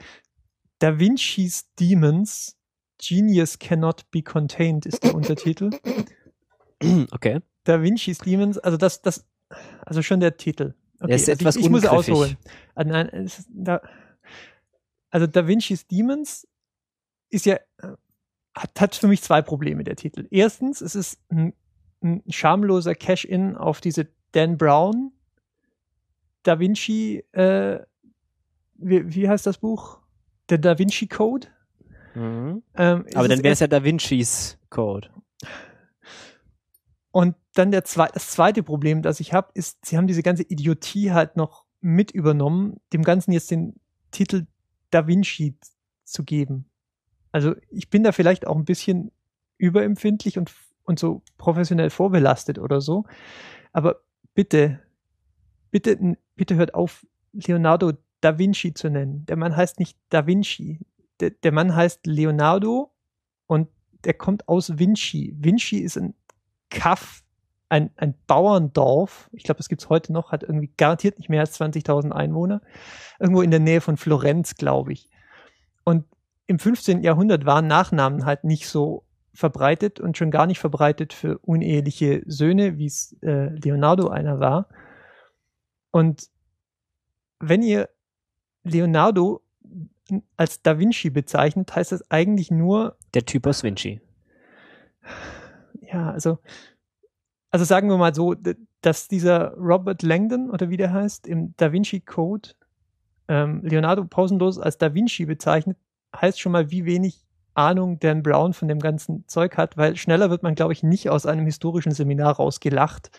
Da 0.78 0.98
Vinci's 0.98 1.72
Demons, 1.80 2.56
Genius 2.98 3.58
Cannot 3.58 4.10
Be 4.10 4.22
Contained 4.22 4.86
ist 4.86 5.04
der 5.04 5.14
Untertitel. 5.14 5.70
Okay. 7.10 7.40
Da 7.64 7.82
Vinci's 7.82 8.18
Demons, 8.18 8.58
also 8.58 8.76
das, 8.76 9.02
das, 9.02 9.26
also 9.84 10.02
schon 10.02 10.20
der 10.20 10.36
Titel. 10.36 10.74
Okay, 10.98 11.08
Der 11.08 11.16
ist 11.16 11.28
also 11.28 11.32
etwas 11.32 11.56
ich, 11.56 11.64
ich 11.64 11.70
muss 11.70 11.84
ausholen. 11.84 12.36
Ah, 12.74 12.84
nein, 12.84 13.08
ist 13.08 13.46
da, 13.50 13.80
also 15.10 15.26
Da 15.26 15.46
Vinci's 15.46 15.86
Demons 15.86 16.46
ist 17.30 17.46
ja, 17.46 17.56
äh, 17.78 17.88
hat, 18.54 18.80
hat 18.80 18.94
für 18.94 19.08
mich 19.08 19.22
zwei 19.22 19.42
Probleme, 19.42 19.84
der 19.84 19.96
Titel. 19.96 20.26
Erstens, 20.30 20.80
es 20.80 20.94
ist 20.94 21.18
ein, 21.30 21.52
ein 22.02 22.22
schamloser 22.28 22.94
Cash-In 22.94 23.56
auf 23.56 23.80
diese 23.80 24.08
Dan 24.32 24.56
Brown 24.56 25.12
Da 26.42 26.58
Vinci, 26.58 27.24
äh, 27.32 27.80
wie, 28.74 29.14
wie 29.14 29.28
heißt 29.28 29.46
das 29.46 29.58
Buch? 29.58 29.98
Der 30.48 30.58
Da 30.58 30.78
Vinci 30.78 31.08
Code. 31.08 31.48
Mhm. 32.14 32.62
Ähm, 32.76 33.04
Aber 33.14 33.28
dann 33.28 33.42
wäre 33.42 33.52
es 33.52 33.60
ja 33.60 33.66
Da 33.66 33.82
Vinci's 33.82 34.58
Code. 34.70 35.10
Und 37.16 37.34
dann 37.54 37.70
der 37.70 37.82
zwei, 37.82 38.08
das 38.08 38.28
zweite 38.28 38.62
Problem, 38.62 39.00
das 39.00 39.20
ich 39.20 39.32
habe, 39.32 39.48
ist, 39.54 39.86
sie 39.86 39.96
haben 39.96 40.06
diese 40.06 40.22
ganze 40.22 40.42
Idiotie 40.42 41.12
halt 41.12 41.34
noch 41.34 41.64
mit 41.80 42.10
übernommen, 42.10 42.78
dem 42.92 43.02
Ganzen 43.02 43.32
jetzt 43.32 43.50
den 43.50 43.80
Titel 44.10 44.46
Da 44.90 45.06
Vinci 45.06 45.56
zu 46.04 46.24
geben. 46.24 46.68
Also 47.32 47.54
ich 47.70 47.88
bin 47.88 48.02
da 48.02 48.12
vielleicht 48.12 48.46
auch 48.46 48.54
ein 48.54 48.66
bisschen 48.66 49.12
überempfindlich 49.56 50.36
und, 50.36 50.52
und 50.84 50.98
so 50.98 51.22
professionell 51.38 51.88
vorbelastet 51.88 52.58
oder 52.58 52.82
so. 52.82 53.06
Aber 53.72 54.02
bitte, 54.34 54.82
bitte, 55.70 56.18
bitte 56.34 56.56
hört 56.56 56.74
auf, 56.74 57.06
Leonardo 57.32 57.94
da 58.20 58.38
Vinci 58.38 58.74
zu 58.74 58.90
nennen. 58.90 59.24
Der 59.24 59.38
Mann 59.38 59.56
heißt 59.56 59.78
nicht 59.78 59.96
Da 60.10 60.26
Vinci. 60.26 60.80
Der, 61.20 61.30
der 61.30 61.52
Mann 61.52 61.74
heißt 61.74 62.06
Leonardo 62.06 62.92
und 63.46 63.68
der 64.04 64.12
kommt 64.12 64.46
aus 64.50 64.78
Vinci. 64.78 65.34
Vinci 65.38 65.78
ist 65.78 65.96
ein 65.96 66.12
Kaff, 66.70 67.22
ein, 67.68 67.90
ein 67.96 68.14
Bauerndorf. 68.26 69.28
Ich 69.32 69.42
glaube, 69.42 69.58
das 69.58 69.68
gibt's 69.68 69.88
heute 69.88 70.12
noch, 70.12 70.32
hat 70.32 70.42
irgendwie 70.42 70.70
garantiert 70.76 71.18
nicht 71.18 71.28
mehr 71.28 71.40
als 71.40 71.60
20.000 71.60 72.12
Einwohner. 72.12 72.60
Irgendwo 73.18 73.42
in 73.42 73.50
der 73.50 73.60
Nähe 73.60 73.80
von 73.80 73.96
Florenz, 73.96 74.54
glaube 74.54 74.92
ich. 74.92 75.08
Und 75.84 76.04
im 76.46 76.58
15. 76.58 77.02
Jahrhundert 77.02 77.44
waren 77.44 77.66
Nachnamen 77.66 78.24
halt 78.24 78.44
nicht 78.44 78.68
so 78.68 79.04
verbreitet 79.34 80.00
und 80.00 80.16
schon 80.16 80.30
gar 80.30 80.46
nicht 80.46 80.58
verbreitet 80.58 81.12
für 81.12 81.38
uneheliche 81.38 82.22
Söhne, 82.26 82.78
wie 82.78 82.86
es 82.86 83.16
äh, 83.22 83.50
Leonardo 83.50 84.08
einer 84.08 84.40
war. 84.40 84.68
Und 85.90 86.28
wenn 87.38 87.62
ihr 87.62 87.88
Leonardo 88.62 89.42
als 90.36 90.62
Da 90.62 90.78
Vinci 90.78 91.10
bezeichnet, 91.10 91.74
heißt 91.74 91.92
das 91.92 92.10
eigentlich 92.10 92.50
nur. 92.50 92.96
Der 93.14 93.24
Typ 93.24 93.46
aus 93.46 93.62
Vinci. 93.62 94.00
Ja, 95.96 96.10
also, 96.10 96.38
also 97.50 97.64
sagen 97.64 97.88
wir 97.88 97.96
mal 97.96 98.14
so, 98.14 98.34
dass 98.82 99.08
dieser 99.08 99.54
Robert 99.54 100.02
Langdon 100.02 100.50
oder 100.50 100.68
wie 100.68 100.76
der 100.76 100.92
heißt, 100.92 101.26
im 101.26 101.54
Da 101.56 101.72
Vinci 101.72 102.00
Code 102.00 102.50
ähm, 103.28 103.62
Leonardo 103.64 104.04
pausenlos 104.04 104.58
als 104.58 104.76
Da 104.76 104.92
Vinci 104.92 105.24
bezeichnet, 105.24 105.78
heißt 106.14 106.38
schon 106.38 106.52
mal, 106.52 106.70
wie 106.70 106.84
wenig 106.84 107.24
Ahnung 107.54 107.98
Dan 107.98 108.22
Brown 108.22 108.52
von 108.52 108.68
dem 108.68 108.78
ganzen 108.78 109.26
Zeug 109.26 109.56
hat, 109.56 109.78
weil 109.78 109.96
schneller 109.96 110.28
wird 110.28 110.42
man, 110.42 110.54
glaube 110.54 110.74
ich, 110.74 110.82
nicht 110.82 111.08
aus 111.08 111.24
einem 111.24 111.46
historischen 111.46 111.92
Seminar 111.92 112.36
rausgelacht, 112.36 113.10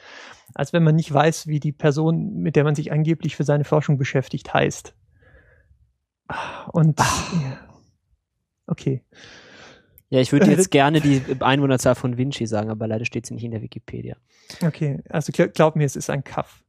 als 0.53 0.72
wenn 0.72 0.84
man 0.84 0.96
nicht 0.96 1.12
weiß, 1.12 1.48
wie 1.48 1.60
die 1.60 1.72
Person, 1.72 2.38
mit 2.38 2.55
der 2.55 2.63
man 2.63 2.75
sich 2.75 2.91
angeblich 2.91 3.36
für 3.36 3.43
seine 3.43 3.63
Forschung 3.63 3.98
beschäftigt, 3.98 4.53
heißt. 4.53 4.93
Und 6.72 7.00
ja. 7.00 7.57
okay. 8.67 9.01
Ja, 10.10 10.22
ich 10.22 10.32
würde 10.32 10.50
jetzt 10.50 10.72
gerne 10.72 11.02
die 11.02 11.22
Einwohnerzahl 11.40 11.96
von 11.96 12.18
Vinci 12.18 12.46
sagen, 12.46 12.70
aber 12.70 12.88
leider 12.88 13.06
steht 13.06 13.26
sie 13.26 13.34
nicht 13.34 13.44
in 13.44 13.52
der 13.52 13.62
Wikipedia. 13.62 14.16
Okay, 14.66 15.02
also 15.10 15.32
glaub 15.32 15.76
mir, 15.76 15.86
es 15.86 15.96
ist 15.96 16.10
ein 16.10 16.24
Kaff. 16.24 16.64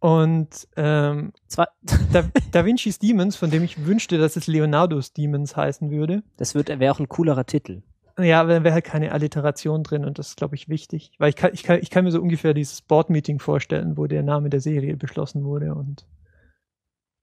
Und 0.00 0.66
ähm, 0.76 1.32
da, 1.54 1.66
da 2.52 2.64
Vinci's 2.64 2.98
Demons, 2.98 3.36
von 3.36 3.50
dem 3.50 3.62
ich 3.62 3.84
wünschte, 3.84 4.18
dass 4.18 4.36
es 4.36 4.46
Leonardo's 4.46 5.12
Demons 5.12 5.56
heißen 5.56 5.90
würde. 5.90 6.22
Das 6.38 6.54
wäre 6.54 6.92
auch 6.92 7.00
ein 7.00 7.08
coolerer 7.08 7.44
Titel. 7.44 7.82
Ja, 8.18 8.40
aber 8.40 8.54
dann 8.54 8.64
wäre 8.64 8.74
halt 8.74 8.84
keine 8.84 9.12
Alliteration 9.12 9.82
drin 9.82 10.04
und 10.04 10.18
das 10.18 10.28
ist, 10.28 10.36
glaube 10.36 10.54
ich, 10.54 10.68
wichtig. 10.68 11.12
Weil 11.18 11.30
ich 11.30 11.36
kann, 11.36 11.52
ich, 11.54 11.62
kann, 11.62 11.78
ich 11.80 11.90
kann 11.90 12.04
mir 12.04 12.10
so 12.10 12.20
ungefähr 12.20 12.54
dieses 12.54 12.82
Board-Meeting 12.82 13.38
vorstellen, 13.38 13.96
wo 13.96 14.06
der 14.06 14.22
Name 14.22 14.50
der 14.50 14.60
Serie 14.60 14.96
beschlossen 14.96 15.44
wurde 15.44 15.74
und 15.74 16.06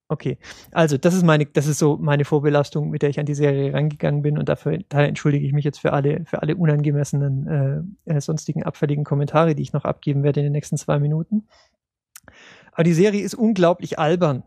Okay, 0.10 0.38
also 0.72 0.98
das 0.98 1.14
ist 1.14 1.24
meine, 1.24 1.46
das 1.48 1.68
ist 1.68 1.80
so 1.80 1.98
meine 1.98 2.24
Vorbelastung, 2.24 2.90
mit 2.90 3.02
der 3.02 3.10
ich 3.10 3.20
an 3.20 3.26
die 3.26 3.36
Serie 3.36 3.74
rangegangen 3.74 4.22
bin 4.22 4.38
und 4.38 4.48
dafür, 4.48 4.80
daher 4.88 5.10
entschuldige 5.10 5.46
ich 5.46 5.52
mich 5.52 5.66
jetzt 5.66 5.80
für 5.80 5.92
alle, 5.92 6.24
für 6.26 6.42
alle 6.42 6.56
unangemessenen 6.56 7.96
äh, 8.06 8.14
äh, 8.14 8.22
sonstigen 8.22 8.64
abfälligen 8.64 9.04
Kommentare, 9.04 9.54
die 9.54 9.64
ich 9.64 9.74
noch 9.74 9.84
abgeben 9.84 10.24
werde 10.24 10.40
in 10.40 10.46
den 10.46 10.54
nächsten 10.54 10.78
zwei 10.78 10.98
Minuten. 11.00 11.48
Aber 12.72 12.84
die 12.84 12.94
Serie 12.94 13.22
ist 13.22 13.36
unglaublich 13.36 14.00
albern. 14.00 14.44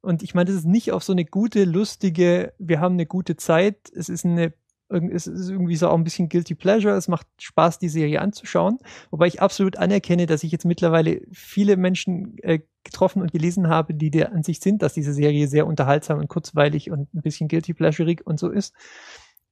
Und 0.00 0.22
ich 0.22 0.34
meine, 0.34 0.46
das 0.46 0.56
ist 0.56 0.66
nicht 0.66 0.90
auf 0.90 1.04
so 1.04 1.12
eine 1.12 1.24
gute, 1.24 1.64
lustige, 1.64 2.52
wir 2.58 2.80
haben 2.80 2.94
eine 2.94 3.06
gute 3.06 3.36
Zeit. 3.36 3.90
Es 3.94 4.08
ist 4.08 4.24
eine 4.24 4.52
es 4.88 5.26
ist 5.26 5.48
irgendwie 5.48 5.76
so 5.76 5.88
auch 5.88 5.94
ein 5.94 6.04
bisschen 6.04 6.28
guilty 6.28 6.54
pleasure. 6.54 6.94
Es 6.94 7.08
macht 7.08 7.26
Spaß, 7.38 7.78
die 7.78 7.88
Serie 7.88 8.20
anzuschauen. 8.20 8.78
Wobei 9.10 9.26
ich 9.26 9.40
absolut 9.40 9.76
anerkenne, 9.76 10.26
dass 10.26 10.44
ich 10.44 10.52
jetzt 10.52 10.64
mittlerweile 10.64 11.22
viele 11.32 11.76
Menschen 11.76 12.36
äh, 12.42 12.60
getroffen 12.84 13.22
und 13.22 13.32
gelesen 13.32 13.68
habe, 13.68 13.94
die 13.94 14.10
der 14.10 14.32
Ansicht 14.32 14.62
sind, 14.62 14.82
dass 14.82 14.94
diese 14.94 15.12
Serie 15.12 15.48
sehr 15.48 15.66
unterhaltsam 15.66 16.18
und 16.18 16.28
kurzweilig 16.28 16.90
und 16.90 17.12
ein 17.14 17.22
bisschen 17.22 17.48
guilty 17.48 17.74
pleasureig 17.74 18.22
und 18.24 18.38
so 18.38 18.50
ist. 18.50 18.74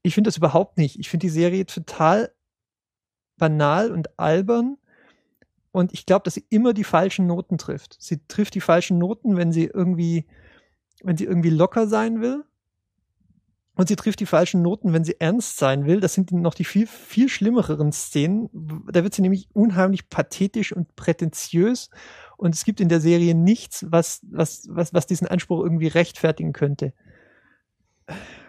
Ich 0.03 0.15
finde 0.15 0.29
das 0.29 0.37
überhaupt 0.37 0.79
nicht. 0.79 0.99
Ich 0.99 1.09
finde 1.09 1.27
die 1.27 1.31
Serie 1.31 1.67
total 1.67 2.33
banal 3.37 3.91
und 3.91 4.19
albern. 4.19 4.77
Und 5.71 5.93
ich 5.95 6.05
glaube, 6.05 6.25
dass 6.25 6.35
sie 6.35 6.45
immer 6.51 6.75
die 6.75 6.85
falschen 6.85 7.27
Noten 7.27 7.57
trifft. 7.57 7.97
Sie 7.99 8.21
trifft 8.29 8.55
die 8.55 8.61
falschen 8.61 8.99
Noten, 8.99 9.37
wenn 9.37 9.53
sie 9.53 9.65
irgendwie, 9.65 10.27
wenn 11.03 11.17
sie 11.17 11.25
irgendwie 11.25 11.51
locker 11.51 11.87
sein 11.87 12.21
will 12.21 12.45
und 13.75 13.89
sie 13.89 13.97
trifft 13.97 14.21
die 14.21 14.27
falschen 14.27 14.61
Noten, 14.61 14.93
wenn 14.93 15.05
sie 15.05 15.19
ernst 15.19 15.57
sein 15.57 15.87
will. 15.87 16.01
Das 16.01 16.13
sind 16.13 16.31
noch 16.31 16.55
die 16.55 16.65
viel, 16.65 16.87
viel 16.87 17.29
schlimmeren 17.29 17.91
Szenen. 17.91 18.51
Da 18.93 19.03
wird 19.03 19.15
sie 19.15 19.23
nämlich 19.23 19.49
unheimlich 19.55 20.11
pathetisch 20.11 20.73
und 20.73 20.95
prätentiös. 20.95 21.89
Und 22.43 22.57
es 22.57 22.65
gibt 22.65 22.81
in 22.81 22.89
der 22.89 23.01
Serie 23.01 23.37
nichts, 23.37 23.87
was, 23.89 24.21
was, 24.29 24.67
was, 24.69 24.93
was 24.93 25.07
diesen 25.07 25.29
Anspruch 25.29 25.63
irgendwie 25.63 25.87
rechtfertigen 25.87 26.53
könnte. 26.53 26.93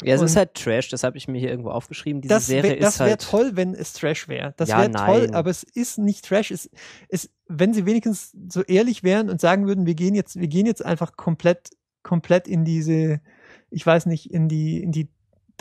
Ja, 0.01 0.15
es 0.15 0.21
und 0.21 0.25
ist 0.25 0.35
halt 0.35 0.55
Trash, 0.55 0.89
das 0.89 1.03
habe 1.03 1.15
ich 1.15 1.27
mir 1.27 1.37
hier 1.37 1.51
irgendwo 1.51 1.69
aufgeschrieben. 1.69 2.19
Diese 2.19 2.33
das 2.33 2.47
Serie 2.47 2.79
das 2.79 2.97
wäre 2.97 3.11
halt 3.11 3.21
toll, 3.21 3.51
wenn 3.53 3.75
es 3.75 3.93
Trash 3.93 4.27
wäre. 4.27 4.55
Das 4.57 4.69
ja, 4.69 4.79
wäre 4.79 4.91
toll, 4.93 5.29
aber 5.33 5.51
es 5.51 5.61
ist 5.61 5.99
nicht 5.99 6.25
Trash. 6.25 6.49
Es, 6.49 6.71
es, 7.07 7.29
wenn 7.47 7.71
sie 7.75 7.85
wenigstens 7.85 8.35
so 8.49 8.63
ehrlich 8.63 9.03
wären 9.03 9.29
und 9.29 9.39
sagen 9.39 9.67
würden, 9.67 9.85
wir 9.85 9.93
gehen 9.93 10.15
jetzt, 10.15 10.39
wir 10.39 10.47
gehen 10.47 10.65
jetzt 10.65 10.83
einfach 10.83 11.15
komplett, 11.15 11.69
komplett 12.01 12.47
in 12.47 12.65
diese, 12.65 13.21
ich 13.69 13.85
weiß 13.85 14.07
nicht, 14.07 14.31
in 14.31 14.49
die, 14.49 14.81
in 14.81 14.91
die 14.91 15.07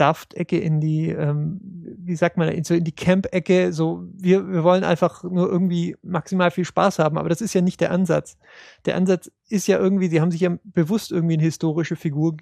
Daft-Ecke, 0.02 0.58
in 0.58 0.80
die, 0.80 1.10
ähm, 1.10 1.60
wie 1.96 2.16
sagt 2.16 2.36
man, 2.36 2.48
in, 2.48 2.64
so 2.64 2.74
in 2.74 2.82
die 2.82 2.90
Camp-Ecke, 2.90 3.72
so, 3.72 4.02
wir, 4.12 4.48
wir 4.50 4.64
wollen 4.64 4.82
einfach 4.82 5.22
nur 5.22 5.48
irgendwie 5.48 5.96
maximal 6.02 6.50
viel 6.50 6.64
Spaß 6.64 6.98
haben, 6.98 7.18
aber 7.18 7.28
das 7.28 7.40
ist 7.40 7.54
ja 7.54 7.60
nicht 7.60 7.80
der 7.80 7.92
Ansatz. 7.92 8.36
Der 8.84 8.96
Ansatz 8.96 9.30
ist 9.48 9.68
ja 9.68 9.78
irgendwie, 9.78 10.08
sie 10.08 10.20
haben 10.20 10.32
sich 10.32 10.40
ja 10.40 10.56
bewusst 10.64 11.12
irgendwie 11.12 11.34
eine 11.34 11.44
historische 11.44 11.94
Figur 11.94 12.36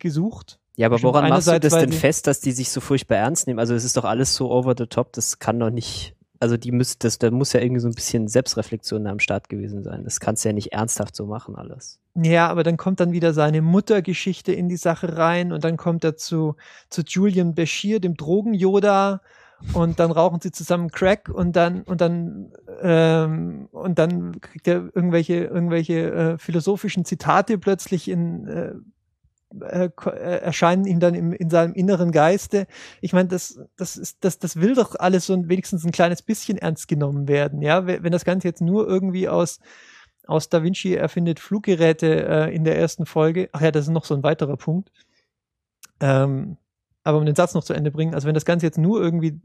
gesucht. 0.00 0.58
Ja, 0.74 0.88
aber 0.88 1.00
woran 1.02 1.28
machst 1.28 1.46
du 1.46 1.60
das 1.60 1.78
denn 1.78 1.92
fest, 1.92 2.26
dass 2.26 2.40
die 2.40 2.50
sich 2.50 2.70
so 2.70 2.80
furchtbar 2.80 3.18
ernst 3.18 3.46
nehmen? 3.46 3.60
Also 3.60 3.74
es 3.74 3.84
ist 3.84 3.96
doch 3.96 4.04
alles 4.04 4.34
so 4.34 4.50
over 4.50 4.74
the 4.76 4.86
top, 4.86 5.12
das 5.12 5.38
kann 5.38 5.60
doch 5.60 5.70
nicht 5.70 6.16
also 6.40 6.56
die 6.56 6.72
müsste, 6.72 7.06
das, 7.06 7.18
da 7.18 7.30
muss 7.30 7.52
ja 7.52 7.60
irgendwie 7.60 7.80
so 7.80 7.88
ein 7.88 7.94
bisschen 7.94 8.26
Selbstreflexion 8.26 9.06
am 9.06 9.18
Start 9.18 9.48
gewesen 9.50 9.84
sein. 9.84 10.04
Das 10.04 10.20
kannst 10.20 10.44
du 10.44 10.48
ja 10.48 10.54
nicht 10.54 10.72
ernsthaft 10.72 11.14
so 11.14 11.26
machen 11.26 11.54
alles. 11.54 12.00
Ja, 12.14 12.48
aber 12.48 12.62
dann 12.62 12.78
kommt 12.78 12.98
dann 12.98 13.12
wieder 13.12 13.34
seine 13.34 13.60
Muttergeschichte 13.60 14.52
in 14.52 14.68
die 14.68 14.78
Sache 14.78 15.18
rein 15.18 15.52
und 15.52 15.64
dann 15.64 15.76
kommt 15.76 16.02
er 16.02 16.16
zu, 16.16 16.56
zu 16.88 17.02
Julian 17.06 17.54
Bashir, 17.54 18.00
dem 18.00 18.16
Drogen-Yoda, 18.16 19.20
und 19.74 20.00
dann 20.00 20.10
rauchen 20.10 20.40
sie 20.40 20.52
zusammen 20.52 20.90
Crack 20.90 21.28
und 21.28 21.54
dann 21.54 21.82
und 21.82 22.00
dann 22.00 22.52
ähm, 22.80 23.68
und 23.72 23.98
dann 23.98 24.40
kriegt 24.40 24.66
er 24.66 24.88
irgendwelche 24.94 25.44
irgendwelche 25.44 26.10
äh, 26.10 26.38
philosophischen 26.38 27.04
Zitate 27.04 27.58
plötzlich 27.58 28.08
in 28.08 28.46
äh, 28.48 28.72
äh, 29.60 29.90
äh, 30.04 30.40
erscheinen 30.42 30.84
ihm 30.86 31.00
dann 31.00 31.14
im, 31.14 31.32
in 31.32 31.50
seinem 31.50 31.74
inneren 31.74 32.12
Geiste. 32.12 32.66
Ich 33.00 33.12
meine, 33.12 33.28
das, 33.28 33.60
das 33.76 33.96
ist, 33.96 34.18
das, 34.24 34.38
das 34.38 34.56
will 34.56 34.74
doch 34.74 34.94
alles 34.98 35.26
so 35.26 35.36
wenigstens 35.48 35.84
ein 35.84 35.92
kleines 35.92 36.22
bisschen 36.22 36.58
ernst 36.58 36.88
genommen 36.88 37.28
werden. 37.28 37.62
Ja, 37.62 37.86
wenn 37.86 38.12
das 38.12 38.24
Ganze 38.24 38.48
jetzt 38.48 38.60
nur 38.60 38.86
irgendwie 38.86 39.28
aus 39.28 39.58
aus 40.26 40.48
Da 40.48 40.62
Vinci 40.62 40.94
erfindet 40.94 41.40
Fluggeräte 41.40 42.24
äh, 42.28 42.54
in 42.54 42.62
der 42.62 42.78
ersten 42.78 43.04
Folge. 43.04 43.48
Ach 43.52 43.60
ja, 43.60 43.72
das 43.72 43.86
ist 43.86 43.90
noch 43.90 44.04
so 44.04 44.14
ein 44.14 44.22
weiterer 44.22 44.56
Punkt. 44.56 44.92
Ähm, 46.00 46.56
aber 47.02 47.18
um 47.18 47.26
den 47.26 47.34
Satz 47.34 47.54
noch 47.54 47.64
zu 47.64 47.72
Ende 47.72 47.90
bringen, 47.90 48.14
also 48.14 48.28
wenn 48.28 48.34
das 48.34 48.44
Ganze 48.44 48.66
jetzt 48.66 48.78
nur 48.78 49.00
irgendwie 49.02 49.40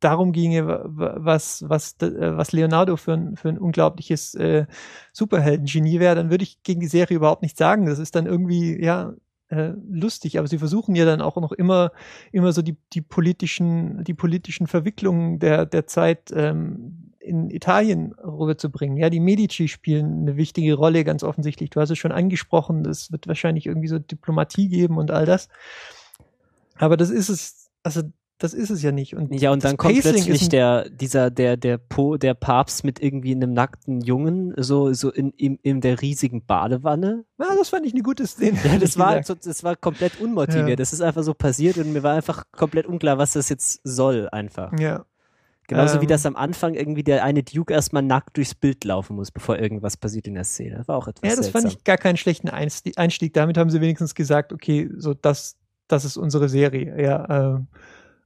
darum 0.00 0.32
ginge, 0.32 0.66
was, 0.66 1.64
was, 1.68 1.96
äh, 2.00 2.36
was 2.36 2.52
Leonardo 2.52 2.96
für 2.96 3.12
ein, 3.14 3.36
für 3.36 3.48
ein 3.48 3.58
unglaubliches 3.58 4.34
äh, 4.34 4.66
Superhelden-Genie 5.12 6.00
wäre, 6.00 6.14
dann 6.14 6.30
würde 6.30 6.44
ich 6.44 6.62
gegen 6.62 6.80
die 6.80 6.88
Serie 6.88 7.16
überhaupt 7.16 7.42
nichts 7.42 7.58
sagen. 7.58 7.86
Das 7.86 7.98
ist 7.98 8.14
dann 8.14 8.26
irgendwie, 8.26 8.82
ja, 8.82 9.12
äh, 9.52 9.74
lustig, 9.86 10.38
aber 10.38 10.48
sie 10.48 10.56
versuchen 10.56 10.94
ja 10.94 11.04
dann 11.04 11.20
auch 11.20 11.36
noch 11.36 11.52
immer, 11.52 11.92
immer 12.32 12.54
so 12.54 12.62
die, 12.62 12.78
die 12.94 13.02
politischen, 13.02 14.02
die 14.02 14.14
politischen 14.14 14.66
Verwicklungen 14.66 15.38
der, 15.40 15.66
der 15.66 15.86
Zeit 15.86 16.32
ähm, 16.34 17.12
in 17.20 17.50
Italien 17.50 18.14
rüberzubringen. 18.14 18.96
Ja, 18.96 19.10
die 19.10 19.20
Medici 19.20 19.68
spielen 19.68 20.22
eine 20.22 20.38
wichtige 20.38 20.72
Rolle, 20.72 21.04
ganz 21.04 21.22
offensichtlich. 21.22 21.68
Du 21.68 21.80
hast 21.80 21.90
es 21.90 21.98
schon 21.98 22.12
angesprochen, 22.12 22.86
es 22.86 23.12
wird 23.12 23.28
wahrscheinlich 23.28 23.66
irgendwie 23.66 23.88
so 23.88 23.98
Diplomatie 23.98 24.68
geben 24.68 24.96
und 24.96 25.10
all 25.10 25.26
das. 25.26 25.50
Aber 26.78 26.96
das 26.96 27.10
ist 27.10 27.28
es, 27.28 27.70
also 27.82 28.00
das 28.42 28.54
ist 28.54 28.70
es 28.70 28.82
ja 28.82 28.90
nicht. 28.90 29.14
Und 29.14 29.32
ja, 29.32 29.52
und 29.52 29.62
dann 29.62 29.76
kommt 29.76 29.94
Pacing 29.94 30.24
plötzlich 30.24 30.48
der, 30.48 30.88
dieser, 30.90 31.30
der, 31.30 31.56
der 31.56 31.78
Po, 31.78 32.16
der 32.16 32.34
Papst 32.34 32.82
mit 32.82 33.00
irgendwie 33.00 33.32
einem 33.32 33.52
nackten 33.52 34.00
Jungen, 34.00 34.52
so, 34.56 34.92
so 34.92 35.12
in, 35.12 35.30
in, 35.32 35.58
in 35.62 35.80
der 35.80 36.00
riesigen 36.02 36.44
Badewanne. 36.44 37.24
Ja, 37.38 37.54
das 37.56 37.68
fand 37.68 37.86
ich 37.86 37.92
eine 37.92 38.02
gute 38.02 38.26
Szene. 38.26 38.58
Ja, 38.64 38.78
das 38.78 38.98
war, 38.98 39.22
so, 39.22 39.34
das 39.34 39.62
war 39.62 39.76
komplett 39.76 40.20
unmotiviert. 40.20 40.70
Ja. 40.70 40.76
Das 40.76 40.92
ist 40.92 41.00
einfach 41.00 41.22
so 41.22 41.34
passiert 41.34 41.78
und 41.78 41.92
mir 41.92 42.02
war 42.02 42.14
einfach 42.14 42.44
komplett 42.50 42.86
unklar, 42.86 43.16
was 43.16 43.32
das 43.32 43.48
jetzt 43.48 43.80
soll, 43.84 44.28
einfach. 44.30 44.72
Ja. 44.78 45.04
Genauso 45.68 46.00
wie 46.00 46.04
Ähm, 46.04 46.08
das 46.08 46.26
am 46.26 46.34
Anfang 46.34 46.74
irgendwie 46.74 47.04
der 47.04 47.22
eine 47.22 47.44
Duke 47.44 47.72
erstmal 47.72 48.02
nackt 48.02 48.36
durchs 48.36 48.56
Bild 48.56 48.82
laufen 48.84 49.14
muss, 49.14 49.30
bevor 49.30 49.56
irgendwas 49.56 49.96
passiert 49.96 50.26
in 50.26 50.34
der 50.34 50.44
Szene. 50.44 50.78
Das 50.78 50.88
war 50.88 50.96
auch 50.96 51.06
etwas 51.06 51.22
Ja, 51.30 51.36
das 51.36 51.46
seltsam. 51.46 51.62
fand 51.62 51.72
ich 51.74 51.84
gar 51.84 51.96
keinen 51.96 52.16
schlechten 52.16 52.48
Einstieg. 52.48 52.98
Einstieg. 52.98 53.34
Damit 53.34 53.56
haben 53.56 53.70
sie 53.70 53.80
wenigstens 53.80 54.16
gesagt, 54.16 54.52
okay, 54.52 54.90
so 54.96 55.14
das, 55.14 55.56
das 55.86 56.04
ist 56.04 56.16
unsere 56.16 56.48
Serie. 56.48 57.00
Ja, 57.00 57.54
ähm, 57.54 57.68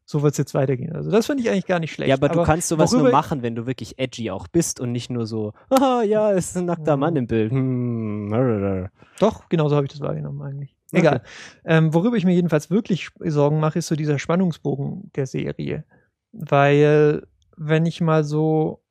so 0.08 0.22
wird's 0.22 0.38
jetzt 0.38 0.54
weitergehen. 0.54 0.94
Also 0.94 1.10
das 1.10 1.26
fand 1.26 1.40
ich 1.40 1.50
eigentlich 1.50 1.66
gar 1.66 1.80
nicht 1.80 1.92
schlecht. 1.92 2.08
ja, 2.08 2.14
aber, 2.14 2.28
du 2.28 2.42
kannst 2.44 2.68
sowas 2.68 2.92
nur 2.92 3.10
machen, 3.10 3.42
wenn 3.42 3.56
du 3.56 3.66
wirklich 3.66 3.98
edgy 3.98 4.30
auch 4.30 4.46
bist 4.46 4.80
und 4.80 4.92
nicht 4.92 5.10
nur 5.10 5.26
so, 5.26 5.52
ah 5.68 6.02
ja, 6.02 6.32
es 6.32 6.50
ist 6.50 6.56
ein 6.56 6.64
nackter 6.66 6.96
Mhm. 6.96 7.00
Mann 7.00 7.16
im 7.16 7.26
Bild. 7.26 7.50
Hm. 7.52 8.88
Doch, 9.18 9.48
genauso 9.48 9.74
habe 9.74 9.84
ich 9.84 9.92
das 9.92 10.00
wahrgenommen 10.00 10.40
eigentlich. 10.42 10.74
Okay. 10.92 11.00
Egal. 11.00 11.22
Ähm, 11.64 11.92
worüber 11.92 12.16
ich 12.16 12.24
mir 12.24 12.34
jedenfalls 12.34 12.70
wirklich 12.70 13.08
Sorgen 13.18 13.58
mache, 13.58 13.80
ist 13.80 13.88
so 13.88 13.96
dieser 13.96 14.20
Spannungsbogen 14.20 15.10
der 15.16 15.26
Serie. 15.26 15.84
Weil, 16.30 17.26
wenn 17.56 17.84
ich 17.86 18.00
mal 18.00 18.22
so, 18.22 18.82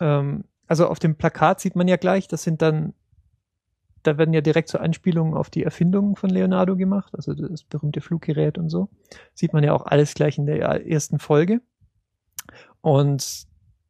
ähm, 0.00 0.44
also 0.66 0.88
auf 0.88 0.98
dem 0.98 1.16
Plakat 1.16 1.60
sieht 1.60 1.76
man 1.76 1.88
ja 1.88 1.96
gleich, 1.96 2.28
das 2.28 2.42
sind 2.42 2.60
dann, 2.60 2.92
da 4.04 4.16
werden 4.18 4.32
ja 4.34 4.40
direkt 4.40 4.68
so 4.68 4.78
Anspielungen 4.78 5.34
auf 5.34 5.50
die 5.50 5.64
Erfindung 5.64 6.14
von 6.16 6.30
Leonardo 6.30 6.76
gemacht, 6.76 7.12
also 7.14 7.34
das 7.34 7.64
berühmte 7.64 8.00
Fluggerät 8.00 8.56
und 8.58 8.68
so. 8.68 8.88
Sieht 9.34 9.52
man 9.52 9.64
ja 9.64 9.72
auch 9.72 9.84
alles 9.86 10.14
gleich 10.14 10.38
in 10.38 10.46
der 10.46 10.86
ersten 10.86 11.18
Folge. 11.18 11.60
Und 12.80 13.44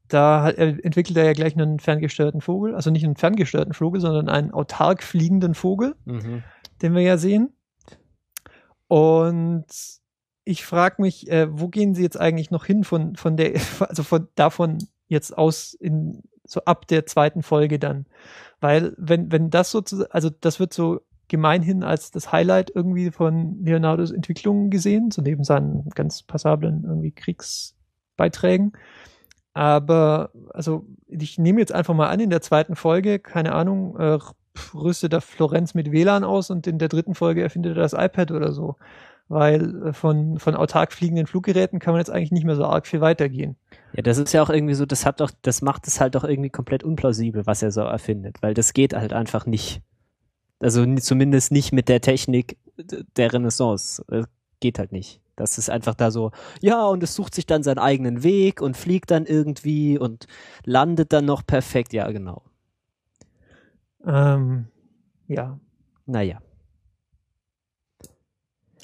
da 0.09 0.42
hat, 0.44 0.56
er- 0.56 0.85
entwickelt 0.85 1.16
er 1.16 1.25
ja 1.25 1.33
gleich 1.33 1.54
einen 1.56 1.80
ferngesteuerten 1.80 2.40
Vogel, 2.40 2.75
also 2.75 2.90
nicht 2.90 3.04
einen 3.04 3.16
ferngesteuerten 3.16 3.75
Vogel, 3.75 4.00
sondern 4.00 4.28
einen 4.28 4.50
autark 4.52 5.02
fliegenden 5.02 5.54
Vogel 5.54 5.94
Mhm. 6.04 6.42
den 6.83 6.94
wir 6.94 7.02
ja 7.02 7.16
sehen. 7.18 7.52
Und 8.88 9.66
ich 10.44 10.64
frage 10.64 11.00
mich, 11.00 11.30
äh, 11.30 11.49
wo 11.50 11.68
gehen 11.68 11.94
sie 11.94 12.02
jetzt 12.02 12.21
eigentlich 12.21 12.50
noch 12.50 12.66
hin 12.66 12.85
von, 12.85 13.16
von 13.16 13.37
der, 13.37 13.54
also 13.88 14.02
von 14.02 14.28
davon 14.35 14.78
jetzt 15.09 15.37
aus 15.37 15.75
in 15.75 16.23
so 16.44 16.60
ab 16.64 16.86
der 16.86 17.06
zweiten 17.06 17.42
Folge 17.42 17.78
dann. 17.78 18.06
Weil, 18.60 18.94
wenn, 18.96 19.30
wenn 19.32 19.50
das 19.50 19.70
sozusagen, 19.70 20.10
also 20.12 20.30
das 20.30 20.60
wird 20.60 20.72
so 20.72 21.00
gemeinhin 21.28 21.82
als 21.82 22.10
das 22.10 22.32
Highlight 22.32 22.70
irgendwie 22.74 23.10
von 23.10 23.62
Leonardos 23.64 24.10
Entwicklung 24.10 24.70
gesehen, 24.70 25.10
so 25.10 25.22
neben 25.22 25.44
seinen 25.44 25.88
ganz 25.94 26.22
passablen 26.22 26.84
irgendwie 26.84 27.12
Kriegsbeiträgen. 27.12 28.72
Aber, 29.54 30.30
also, 30.52 30.86
ich 31.06 31.38
nehme 31.38 31.60
jetzt 31.60 31.72
einfach 31.72 31.94
mal 31.94 32.08
an, 32.08 32.20
in 32.20 32.30
der 32.30 32.42
zweiten 32.42 32.74
Folge, 32.74 33.20
keine 33.20 33.52
Ahnung, 33.52 33.96
äh, 33.98 34.18
rüstet 34.74 35.12
er 35.12 35.20
Florenz 35.20 35.74
mit 35.74 35.92
WLAN 35.92 36.24
aus 36.24 36.50
und 36.50 36.66
in 36.66 36.78
der 36.78 36.88
dritten 36.88 37.14
Folge 37.14 37.42
erfindet 37.42 37.76
er 37.76 37.82
das 37.82 37.92
iPad 37.92 38.32
oder 38.32 38.52
so. 38.52 38.76
Weil 39.28 39.88
äh, 39.88 39.92
von, 39.92 40.38
von 40.38 40.54
autark 40.54 40.92
fliegenden 40.92 41.26
Fluggeräten 41.26 41.78
kann 41.78 41.92
man 41.92 42.00
jetzt 42.00 42.10
eigentlich 42.10 42.32
nicht 42.32 42.44
mehr 42.44 42.56
so 42.56 42.64
arg 42.64 42.86
viel 42.86 43.00
weitergehen. 43.00 43.56
Ja, 43.94 44.02
das 44.02 44.18
ist 44.18 44.32
ja 44.32 44.42
auch 44.42 44.50
irgendwie 44.50 44.74
so, 44.74 44.86
das 44.86 45.06
hat 45.06 45.20
doch, 45.20 45.30
das 45.42 45.62
macht 45.62 45.86
es 45.86 46.00
halt 46.00 46.16
doch 46.16 46.24
irgendwie 46.24 46.50
komplett 46.50 46.82
unplausibel, 46.82 47.46
was 47.46 47.62
er 47.62 47.70
so 47.70 47.82
erfindet, 47.82 48.42
weil 48.42 48.54
das 48.54 48.72
geht 48.72 48.92
halt 48.94 49.12
einfach 49.12 49.46
nicht. 49.46 49.82
Also 50.58 50.84
zumindest 50.96 51.52
nicht 51.52 51.72
mit 51.72 51.88
der 51.88 52.00
Technik 52.00 52.56
der 53.16 53.32
Renaissance. 53.32 54.04
Das 54.08 54.26
geht 54.60 54.78
halt 54.78 54.92
nicht. 54.92 55.20
Das 55.36 55.58
ist 55.58 55.70
einfach 55.70 55.94
da 55.94 56.10
so, 56.10 56.30
ja, 56.60 56.84
und 56.86 57.02
es 57.02 57.14
sucht 57.14 57.34
sich 57.34 57.46
dann 57.46 57.62
seinen 57.62 57.78
eigenen 57.78 58.22
Weg 58.22 58.60
und 58.62 58.76
fliegt 58.76 59.10
dann 59.10 59.26
irgendwie 59.26 59.98
und 59.98 60.26
landet 60.64 61.12
dann 61.12 61.24
noch 61.24 61.44
perfekt. 61.46 61.92
Ja, 61.92 62.10
genau. 62.10 62.42
Ähm, 64.06 64.66
ja, 65.28 65.58
Naja. 66.06 66.40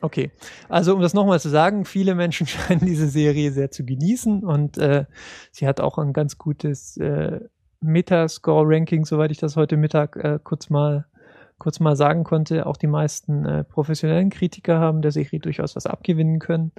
Okay. 0.02 0.30
Also 0.68 0.94
um 0.94 1.00
das 1.00 1.14
nochmal 1.14 1.40
zu 1.40 1.48
sagen, 1.48 1.84
viele 1.84 2.14
Menschen 2.14 2.46
scheinen 2.48 2.84
diese 2.84 3.08
Serie 3.08 3.52
sehr 3.52 3.70
zu 3.70 3.84
genießen 3.84 4.44
und 4.44 4.78
äh, 4.78 5.04
sie 5.50 5.66
hat 5.66 5.80
auch 5.80 5.98
ein 5.98 6.12
ganz 6.12 6.38
gutes 6.38 6.96
äh, 6.96 7.40
Metascore-Ranking, 7.80 9.04
soweit 9.04 9.30
ich 9.30 9.38
das 9.38 9.56
heute 9.56 9.76
Mittag 9.76 10.16
äh, 10.16 10.38
kurz 10.42 10.70
mal 10.70 11.06
kurz 11.58 11.78
mal 11.78 11.94
sagen 11.94 12.24
konnte. 12.24 12.64
Auch 12.64 12.78
die 12.78 12.86
meisten 12.86 13.44
äh, 13.44 13.64
professionellen 13.64 14.30
Kritiker 14.30 14.80
haben 14.80 15.02
der 15.02 15.12
Serie 15.12 15.40
durchaus 15.40 15.76
was 15.76 15.84
abgewinnen 15.84 16.38
können. 16.38 16.72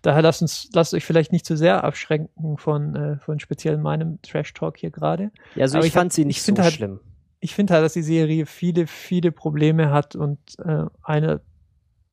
Daher 0.00 0.22
lasst 0.22 0.42
uns, 0.42 0.70
lasst 0.72 0.94
euch 0.94 1.04
vielleicht 1.04 1.32
nicht 1.32 1.44
zu 1.44 1.56
sehr 1.56 1.82
abschränken 1.82 2.56
von, 2.56 2.94
äh, 2.94 3.18
von 3.18 3.40
speziell 3.40 3.78
meinem 3.78 4.22
Trash-Talk 4.22 4.76
hier 4.78 4.92
gerade. 4.92 5.32
Ja, 5.56 5.62
also 5.62 5.78
Aber 5.78 5.86
ich, 5.88 5.92
fand 5.92 6.12
sie 6.12 6.20
ich 6.20 6.26
nicht 6.28 6.42
so 6.44 6.56
halt- 6.56 6.72
schlimm. 6.74 7.00
ich 7.40 7.52
finde 7.56 7.74
halt, 7.74 7.84
dass 7.84 7.94
die 7.94 8.02
Serie 8.02 8.46
viele, 8.46 8.86
viele 8.86 9.32
Probleme 9.32 9.90
hat 9.90 10.14
und 10.14 10.38
äh, 10.64 10.84
einer 11.02 11.40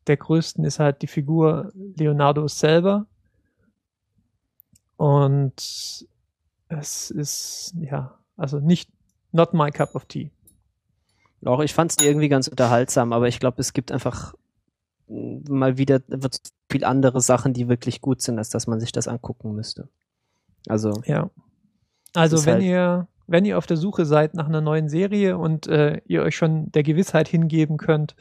der 0.08 0.18
größten 0.18 0.64
ist 0.66 0.80
halt 0.80 1.02
die 1.02 1.08
Figur 1.08 1.72
Leonardo 1.74 2.48
selber. 2.48 3.06
Und 4.98 6.06
es 6.70 7.12
ist, 7.12 7.74
ja, 7.80 8.18
also 8.38 8.60
nicht, 8.60 8.90
not 9.32 9.54
my 9.54 9.72
cup 9.72 9.96
of 9.96 10.06
tea. 10.06 10.32
Auch 11.44 11.60
ich 11.62 11.74
fand 11.74 11.92
es 11.92 12.04
irgendwie 12.06 12.30
ganz 12.30 12.48
unterhaltsam, 12.48 13.14
aber 13.14 13.28
ich 13.28 13.40
glaube, 13.40 13.62
es 13.62 13.74
gibt 13.74 13.92
einfach 13.92 14.34
mal 15.08 15.78
wieder 15.78 16.02
wird 16.08 16.40
viel 16.72 16.84
andere 16.84 17.22
Sachen, 17.22 17.54
die 17.54 17.68
wirklich 17.70 18.02
gut 18.02 18.22
sind, 18.22 18.40
als 18.40 18.50
dass 18.50 18.66
man 18.66 18.80
sich 18.80 18.92
das 18.92 19.08
angucken 19.08 19.54
müsste. 19.54 19.88
Also, 20.68 21.04
Ja. 21.06 21.30
Also 22.16 22.46
wenn 22.46 22.54
halt- 22.56 22.64
ihr, 22.64 23.08
wenn 23.28 23.46
ihr 23.46 23.58
auf 23.58 23.68
der 23.68 23.78
Suche 23.78 24.06
seid 24.06 24.34
nach 24.34 24.48
einer 24.48 24.62
neuen 24.62 24.88
Serie 24.90 25.38
und 25.38 25.68
äh, 25.68 26.02
ihr 26.06 26.24
euch 26.24 26.36
schon 26.36 26.72
der 26.72 26.82
Gewissheit 26.82 27.28
hingeben 27.28 27.78
könnt, 27.78 28.16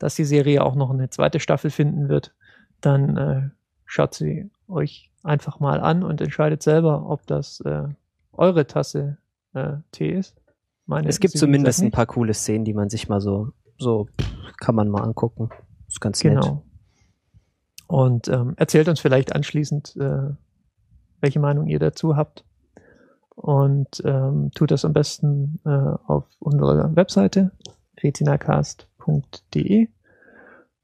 dass 0.00 0.16
die 0.16 0.24
Serie 0.24 0.64
auch 0.64 0.74
noch 0.74 0.90
eine 0.90 1.10
zweite 1.10 1.38
Staffel 1.38 1.70
finden 1.70 2.08
wird, 2.08 2.34
dann 2.80 3.16
äh, 3.16 3.50
schaut 3.84 4.14
sie 4.14 4.50
euch 4.66 5.12
einfach 5.22 5.60
mal 5.60 5.80
an 5.80 6.02
und 6.02 6.20
entscheidet 6.20 6.62
selber, 6.62 7.08
ob 7.08 7.26
das 7.26 7.60
äh, 7.60 7.84
eure 8.32 8.66
Tasse 8.66 9.18
äh, 9.52 9.74
Tee 9.92 10.10
ist. 10.10 10.40
Meine 10.86 11.08
es 11.08 11.20
gibt 11.20 11.36
zumindest 11.36 11.82
ein 11.82 11.90
paar 11.90 12.06
coole 12.06 12.34
Szenen, 12.34 12.64
die 12.64 12.72
man 12.72 12.88
sich 12.88 13.08
mal 13.08 13.20
so, 13.20 13.52
so 13.78 14.08
kann 14.58 14.74
man 14.74 14.88
mal 14.88 15.02
angucken. 15.02 15.50
Ist 15.86 16.00
ganz 16.00 16.24
nett. 16.24 16.40
Genau. 16.40 16.64
Und 17.86 18.28
ähm, 18.28 18.54
erzählt 18.56 18.88
uns 18.88 19.00
vielleicht 19.00 19.34
anschließend, 19.34 19.96
äh, 19.96 20.30
welche 21.20 21.40
Meinung 21.40 21.66
ihr 21.66 21.78
dazu 21.78 22.16
habt. 22.16 22.44
Und 23.34 24.02
ähm, 24.04 24.50
tut 24.54 24.70
das 24.70 24.84
am 24.84 24.92
besten 24.92 25.60
äh, 25.64 25.68
auf 25.68 26.24
unserer 26.38 26.94
Webseite 26.96 27.52
retinacast.de. 29.06 29.88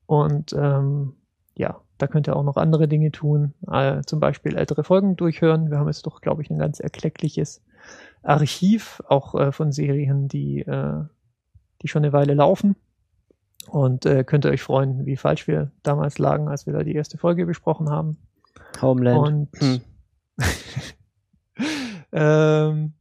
Und 0.06 0.52
ähm, 0.52 1.14
ja, 1.56 1.80
da 1.98 2.06
könnt 2.06 2.28
ihr 2.28 2.36
auch 2.36 2.44
noch 2.44 2.56
andere 2.56 2.88
Dinge 2.88 3.10
tun, 3.10 3.54
äh, 3.70 4.02
zum 4.02 4.20
Beispiel 4.20 4.56
ältere 4.56 4.84
Folgen 4.84 5.16
durchhören. 5.16 5.70
Wir 5.70 5.78
haben 5.78 5.88
jetzt 5.88 6.06
doch, 6.06 6.20
glaube 6.20 6.42
ich, 6.42 6.50
ein 6.50 6.58
ganz 6.58 6.80
erkleckliches 6.80 7.62
Archiv, 8.22 9.02
auch 9.08 9.34
äh, 9.34 9.52
von 9.52 9.72
Serien, 9.72 10.28
die, 10.28 10.60
äh, 10.60 11.04
die 11.82 11.88
schon 11.88 12.04
eine 12.04 12.12
Weile 12.12 12.34
laufen. 12.34 12.76
Und 13.68 14.06
äh, 14.06 14.22
könnt 14.22 14.44
ihr 14.44 14.52
euch 14.52 14.62
freuen, 14.62 15.06
wie 15.06 15.16
falsch 15.16 15.48
wir 15.48 15.72
damals 15.82 16.18
lagen, 16.18 16.48
als 16.48 16.66
wir 16.66 16.72
da 16.72 16.84
die 16.84 16.94
erste 16.94 17.18
Folge 17.18 17.46
besprochen 17.46 17.90
haben. 17.90 18.18
Homeland. 18.80 19.50
Und, 19.60 19.60
Hm. 19.60 19.80
ähm, 22.12 22.92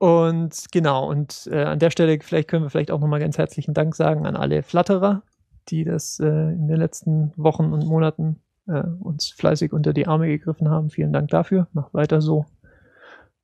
und 0.00 0.72
genau, 0.72 1.10
und 1.10 1.46
äh, 1.52 1.62
an 1.62 1.78
der 1.78 1.90
Stelle 1.90 2.18
vielleicht 2.22 2.48
können 2.48 2.64
wir 2.64 2.70
vielleicht 2.70 2.90
auch 2.90 3.00
nochmal 3.00 3.20
ganz 3.20 3.36
herzlichen 3.36 3.74
Dank 3.74 3.94
sagen 3.94 4.26
an 4.26 4.34
alle 4.34 4.62
Flatterer, 4.62 5.22
die 5.68 5.84
das 5.84 6.18
äh, 6.20 6.26
in 6.26 6.68
den 6.68 6.78
letzten 6.78 7.34
Wochen 7.36 7.70
und 7.70 7.84
Monaten 7.84 8.40
äh, 8.66 8.82
uns 9.00 9.28
fleißig 9.28 9.74
unter 9.74 9.92
die 9.92 10.06
Arme 10.06 10.28
gegriffen 10.28 10.70
haben. 10.70 10.88
Vielen 10.88 11.12
Dank 11.12 11.28
dafür. 11.28 11.68
Macht 11.74 11.92
weiter 11.92 12.22
so. 12.22 12.46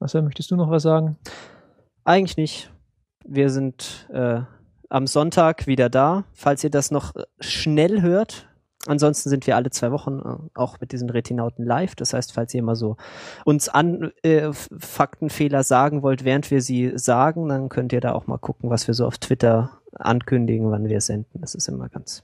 Marcel, 0.01 0.23
möchtest 0.23 0.51
du 0.51 0.57
noch 0.57 0.71
was 0.71 0.83
sagen? 0.83 1.19
Eigentlich 2.05 2.38
nicht. 2.38 2.73
Wir 3.27 3.51
sind 3.51 4.09
äh, 4.11 4.40
am 4.88 5.07
Sonntag 5.07 5.66
wieder 5.66 5.90
da, 5.90 6.25
falls 6.33 6.64
ihr 6.64 6.71
das 6.71 6.90
noch 6.90 7.14
äh, 7.16 7.25
schnell 7.38 8.01
hört. 8.01 8.49
Ansonsten 8.87 9.31
sind 9.31 9.46
wir 9.46 9.57
alle 9.57 9.70
zwei 9.70 9.90
Wochen 9.90 10.20
äh, 10.20 10.59
auch 10.59 10.81
mit 10.81 10.92
diesen 10.92 11.11
Retinauten 11.11 11.64
live. 11.64 11.94
Das 11.94 12.12
heißt, 12.12 12.33
falls 12.33 12.55
ihr 12.55 12.62
mal 12.62 12.77
so 12.77 12.96
uns 13.44 13.68
an 13.68 14.12
äh, 14.22 14.53
Faktenfehler 14.53 15.62
sagen 15.62 16.03
wollt, 16.03 16.25
während 16.25 16.51
wir 16.51 16.62
sie 16.62 16.92
sagen, 16.96 17.49
dann 17.49 17.68
könnt 17.68 17.92
ihr 17.92 18.01
da 18.01 18.12
auch 18.12 18.27
mal 18.27 18.38
gucken, 18.38 18.70
was 18.70 18.87
wir 18.87 18.94
so 18.94 19.07
auf 19.07 19.18
Twitter 19.18 19.70
ankündigen, 19.92 20.70
wann 20.70 20.88
wir 20.88 21.01
senden. 21.01 21.40
Das 21.40 21.55
ist 21.55 21.68
immer 21.68 21.88
ganz. 21.88 22.22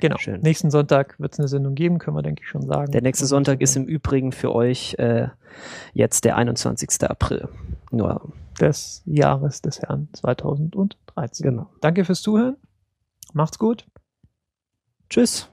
Genau. 0.00 0.16
Schön. 0.18 0.40
Nächsten 0.40 0.70
Sonntag 0.70 1.18
wird 1.18 1.32
es 1.32 1.38
eine 1.38 1.48
Sendung 1.48 1.74
geben, 1.74 1.98
können 1.98 2.16
wir, 2.16 2.22
denke 2.22 2.42
ich, 2.42 2.48
schon 2.48 2.62
sagen. 2.62 2.92
Der 2.92 3.02
nächste 3.02 3.24
Und, 3.24 3.28
Sonntag 3.28 3.60
ist 3.60 3.76
im 3.76 3.86
Übrigen 3.86 4.30
für 4.30 4.54
euch 4.54 4.94
äh, 4.98 5.28
jetzt 5.92 6.24
der 6.24 6.36
21. 6.36 7.02
April. 7.02 7.48
Nur 7.90 8.32
des 8.60 9.02
Jahres 9.06 9.62
des 9.62 9.80
Herrn 9.80 10.08
2013. 10.12 11.44
Genau. 11.44 11.70
Danke 11.80 12.04
fürs 12.04 12.22
Zuhören. 12.22 12.56
Macht's 13.32 13.58
gut. 13.58 13.86
tschüss. 15.10 15.50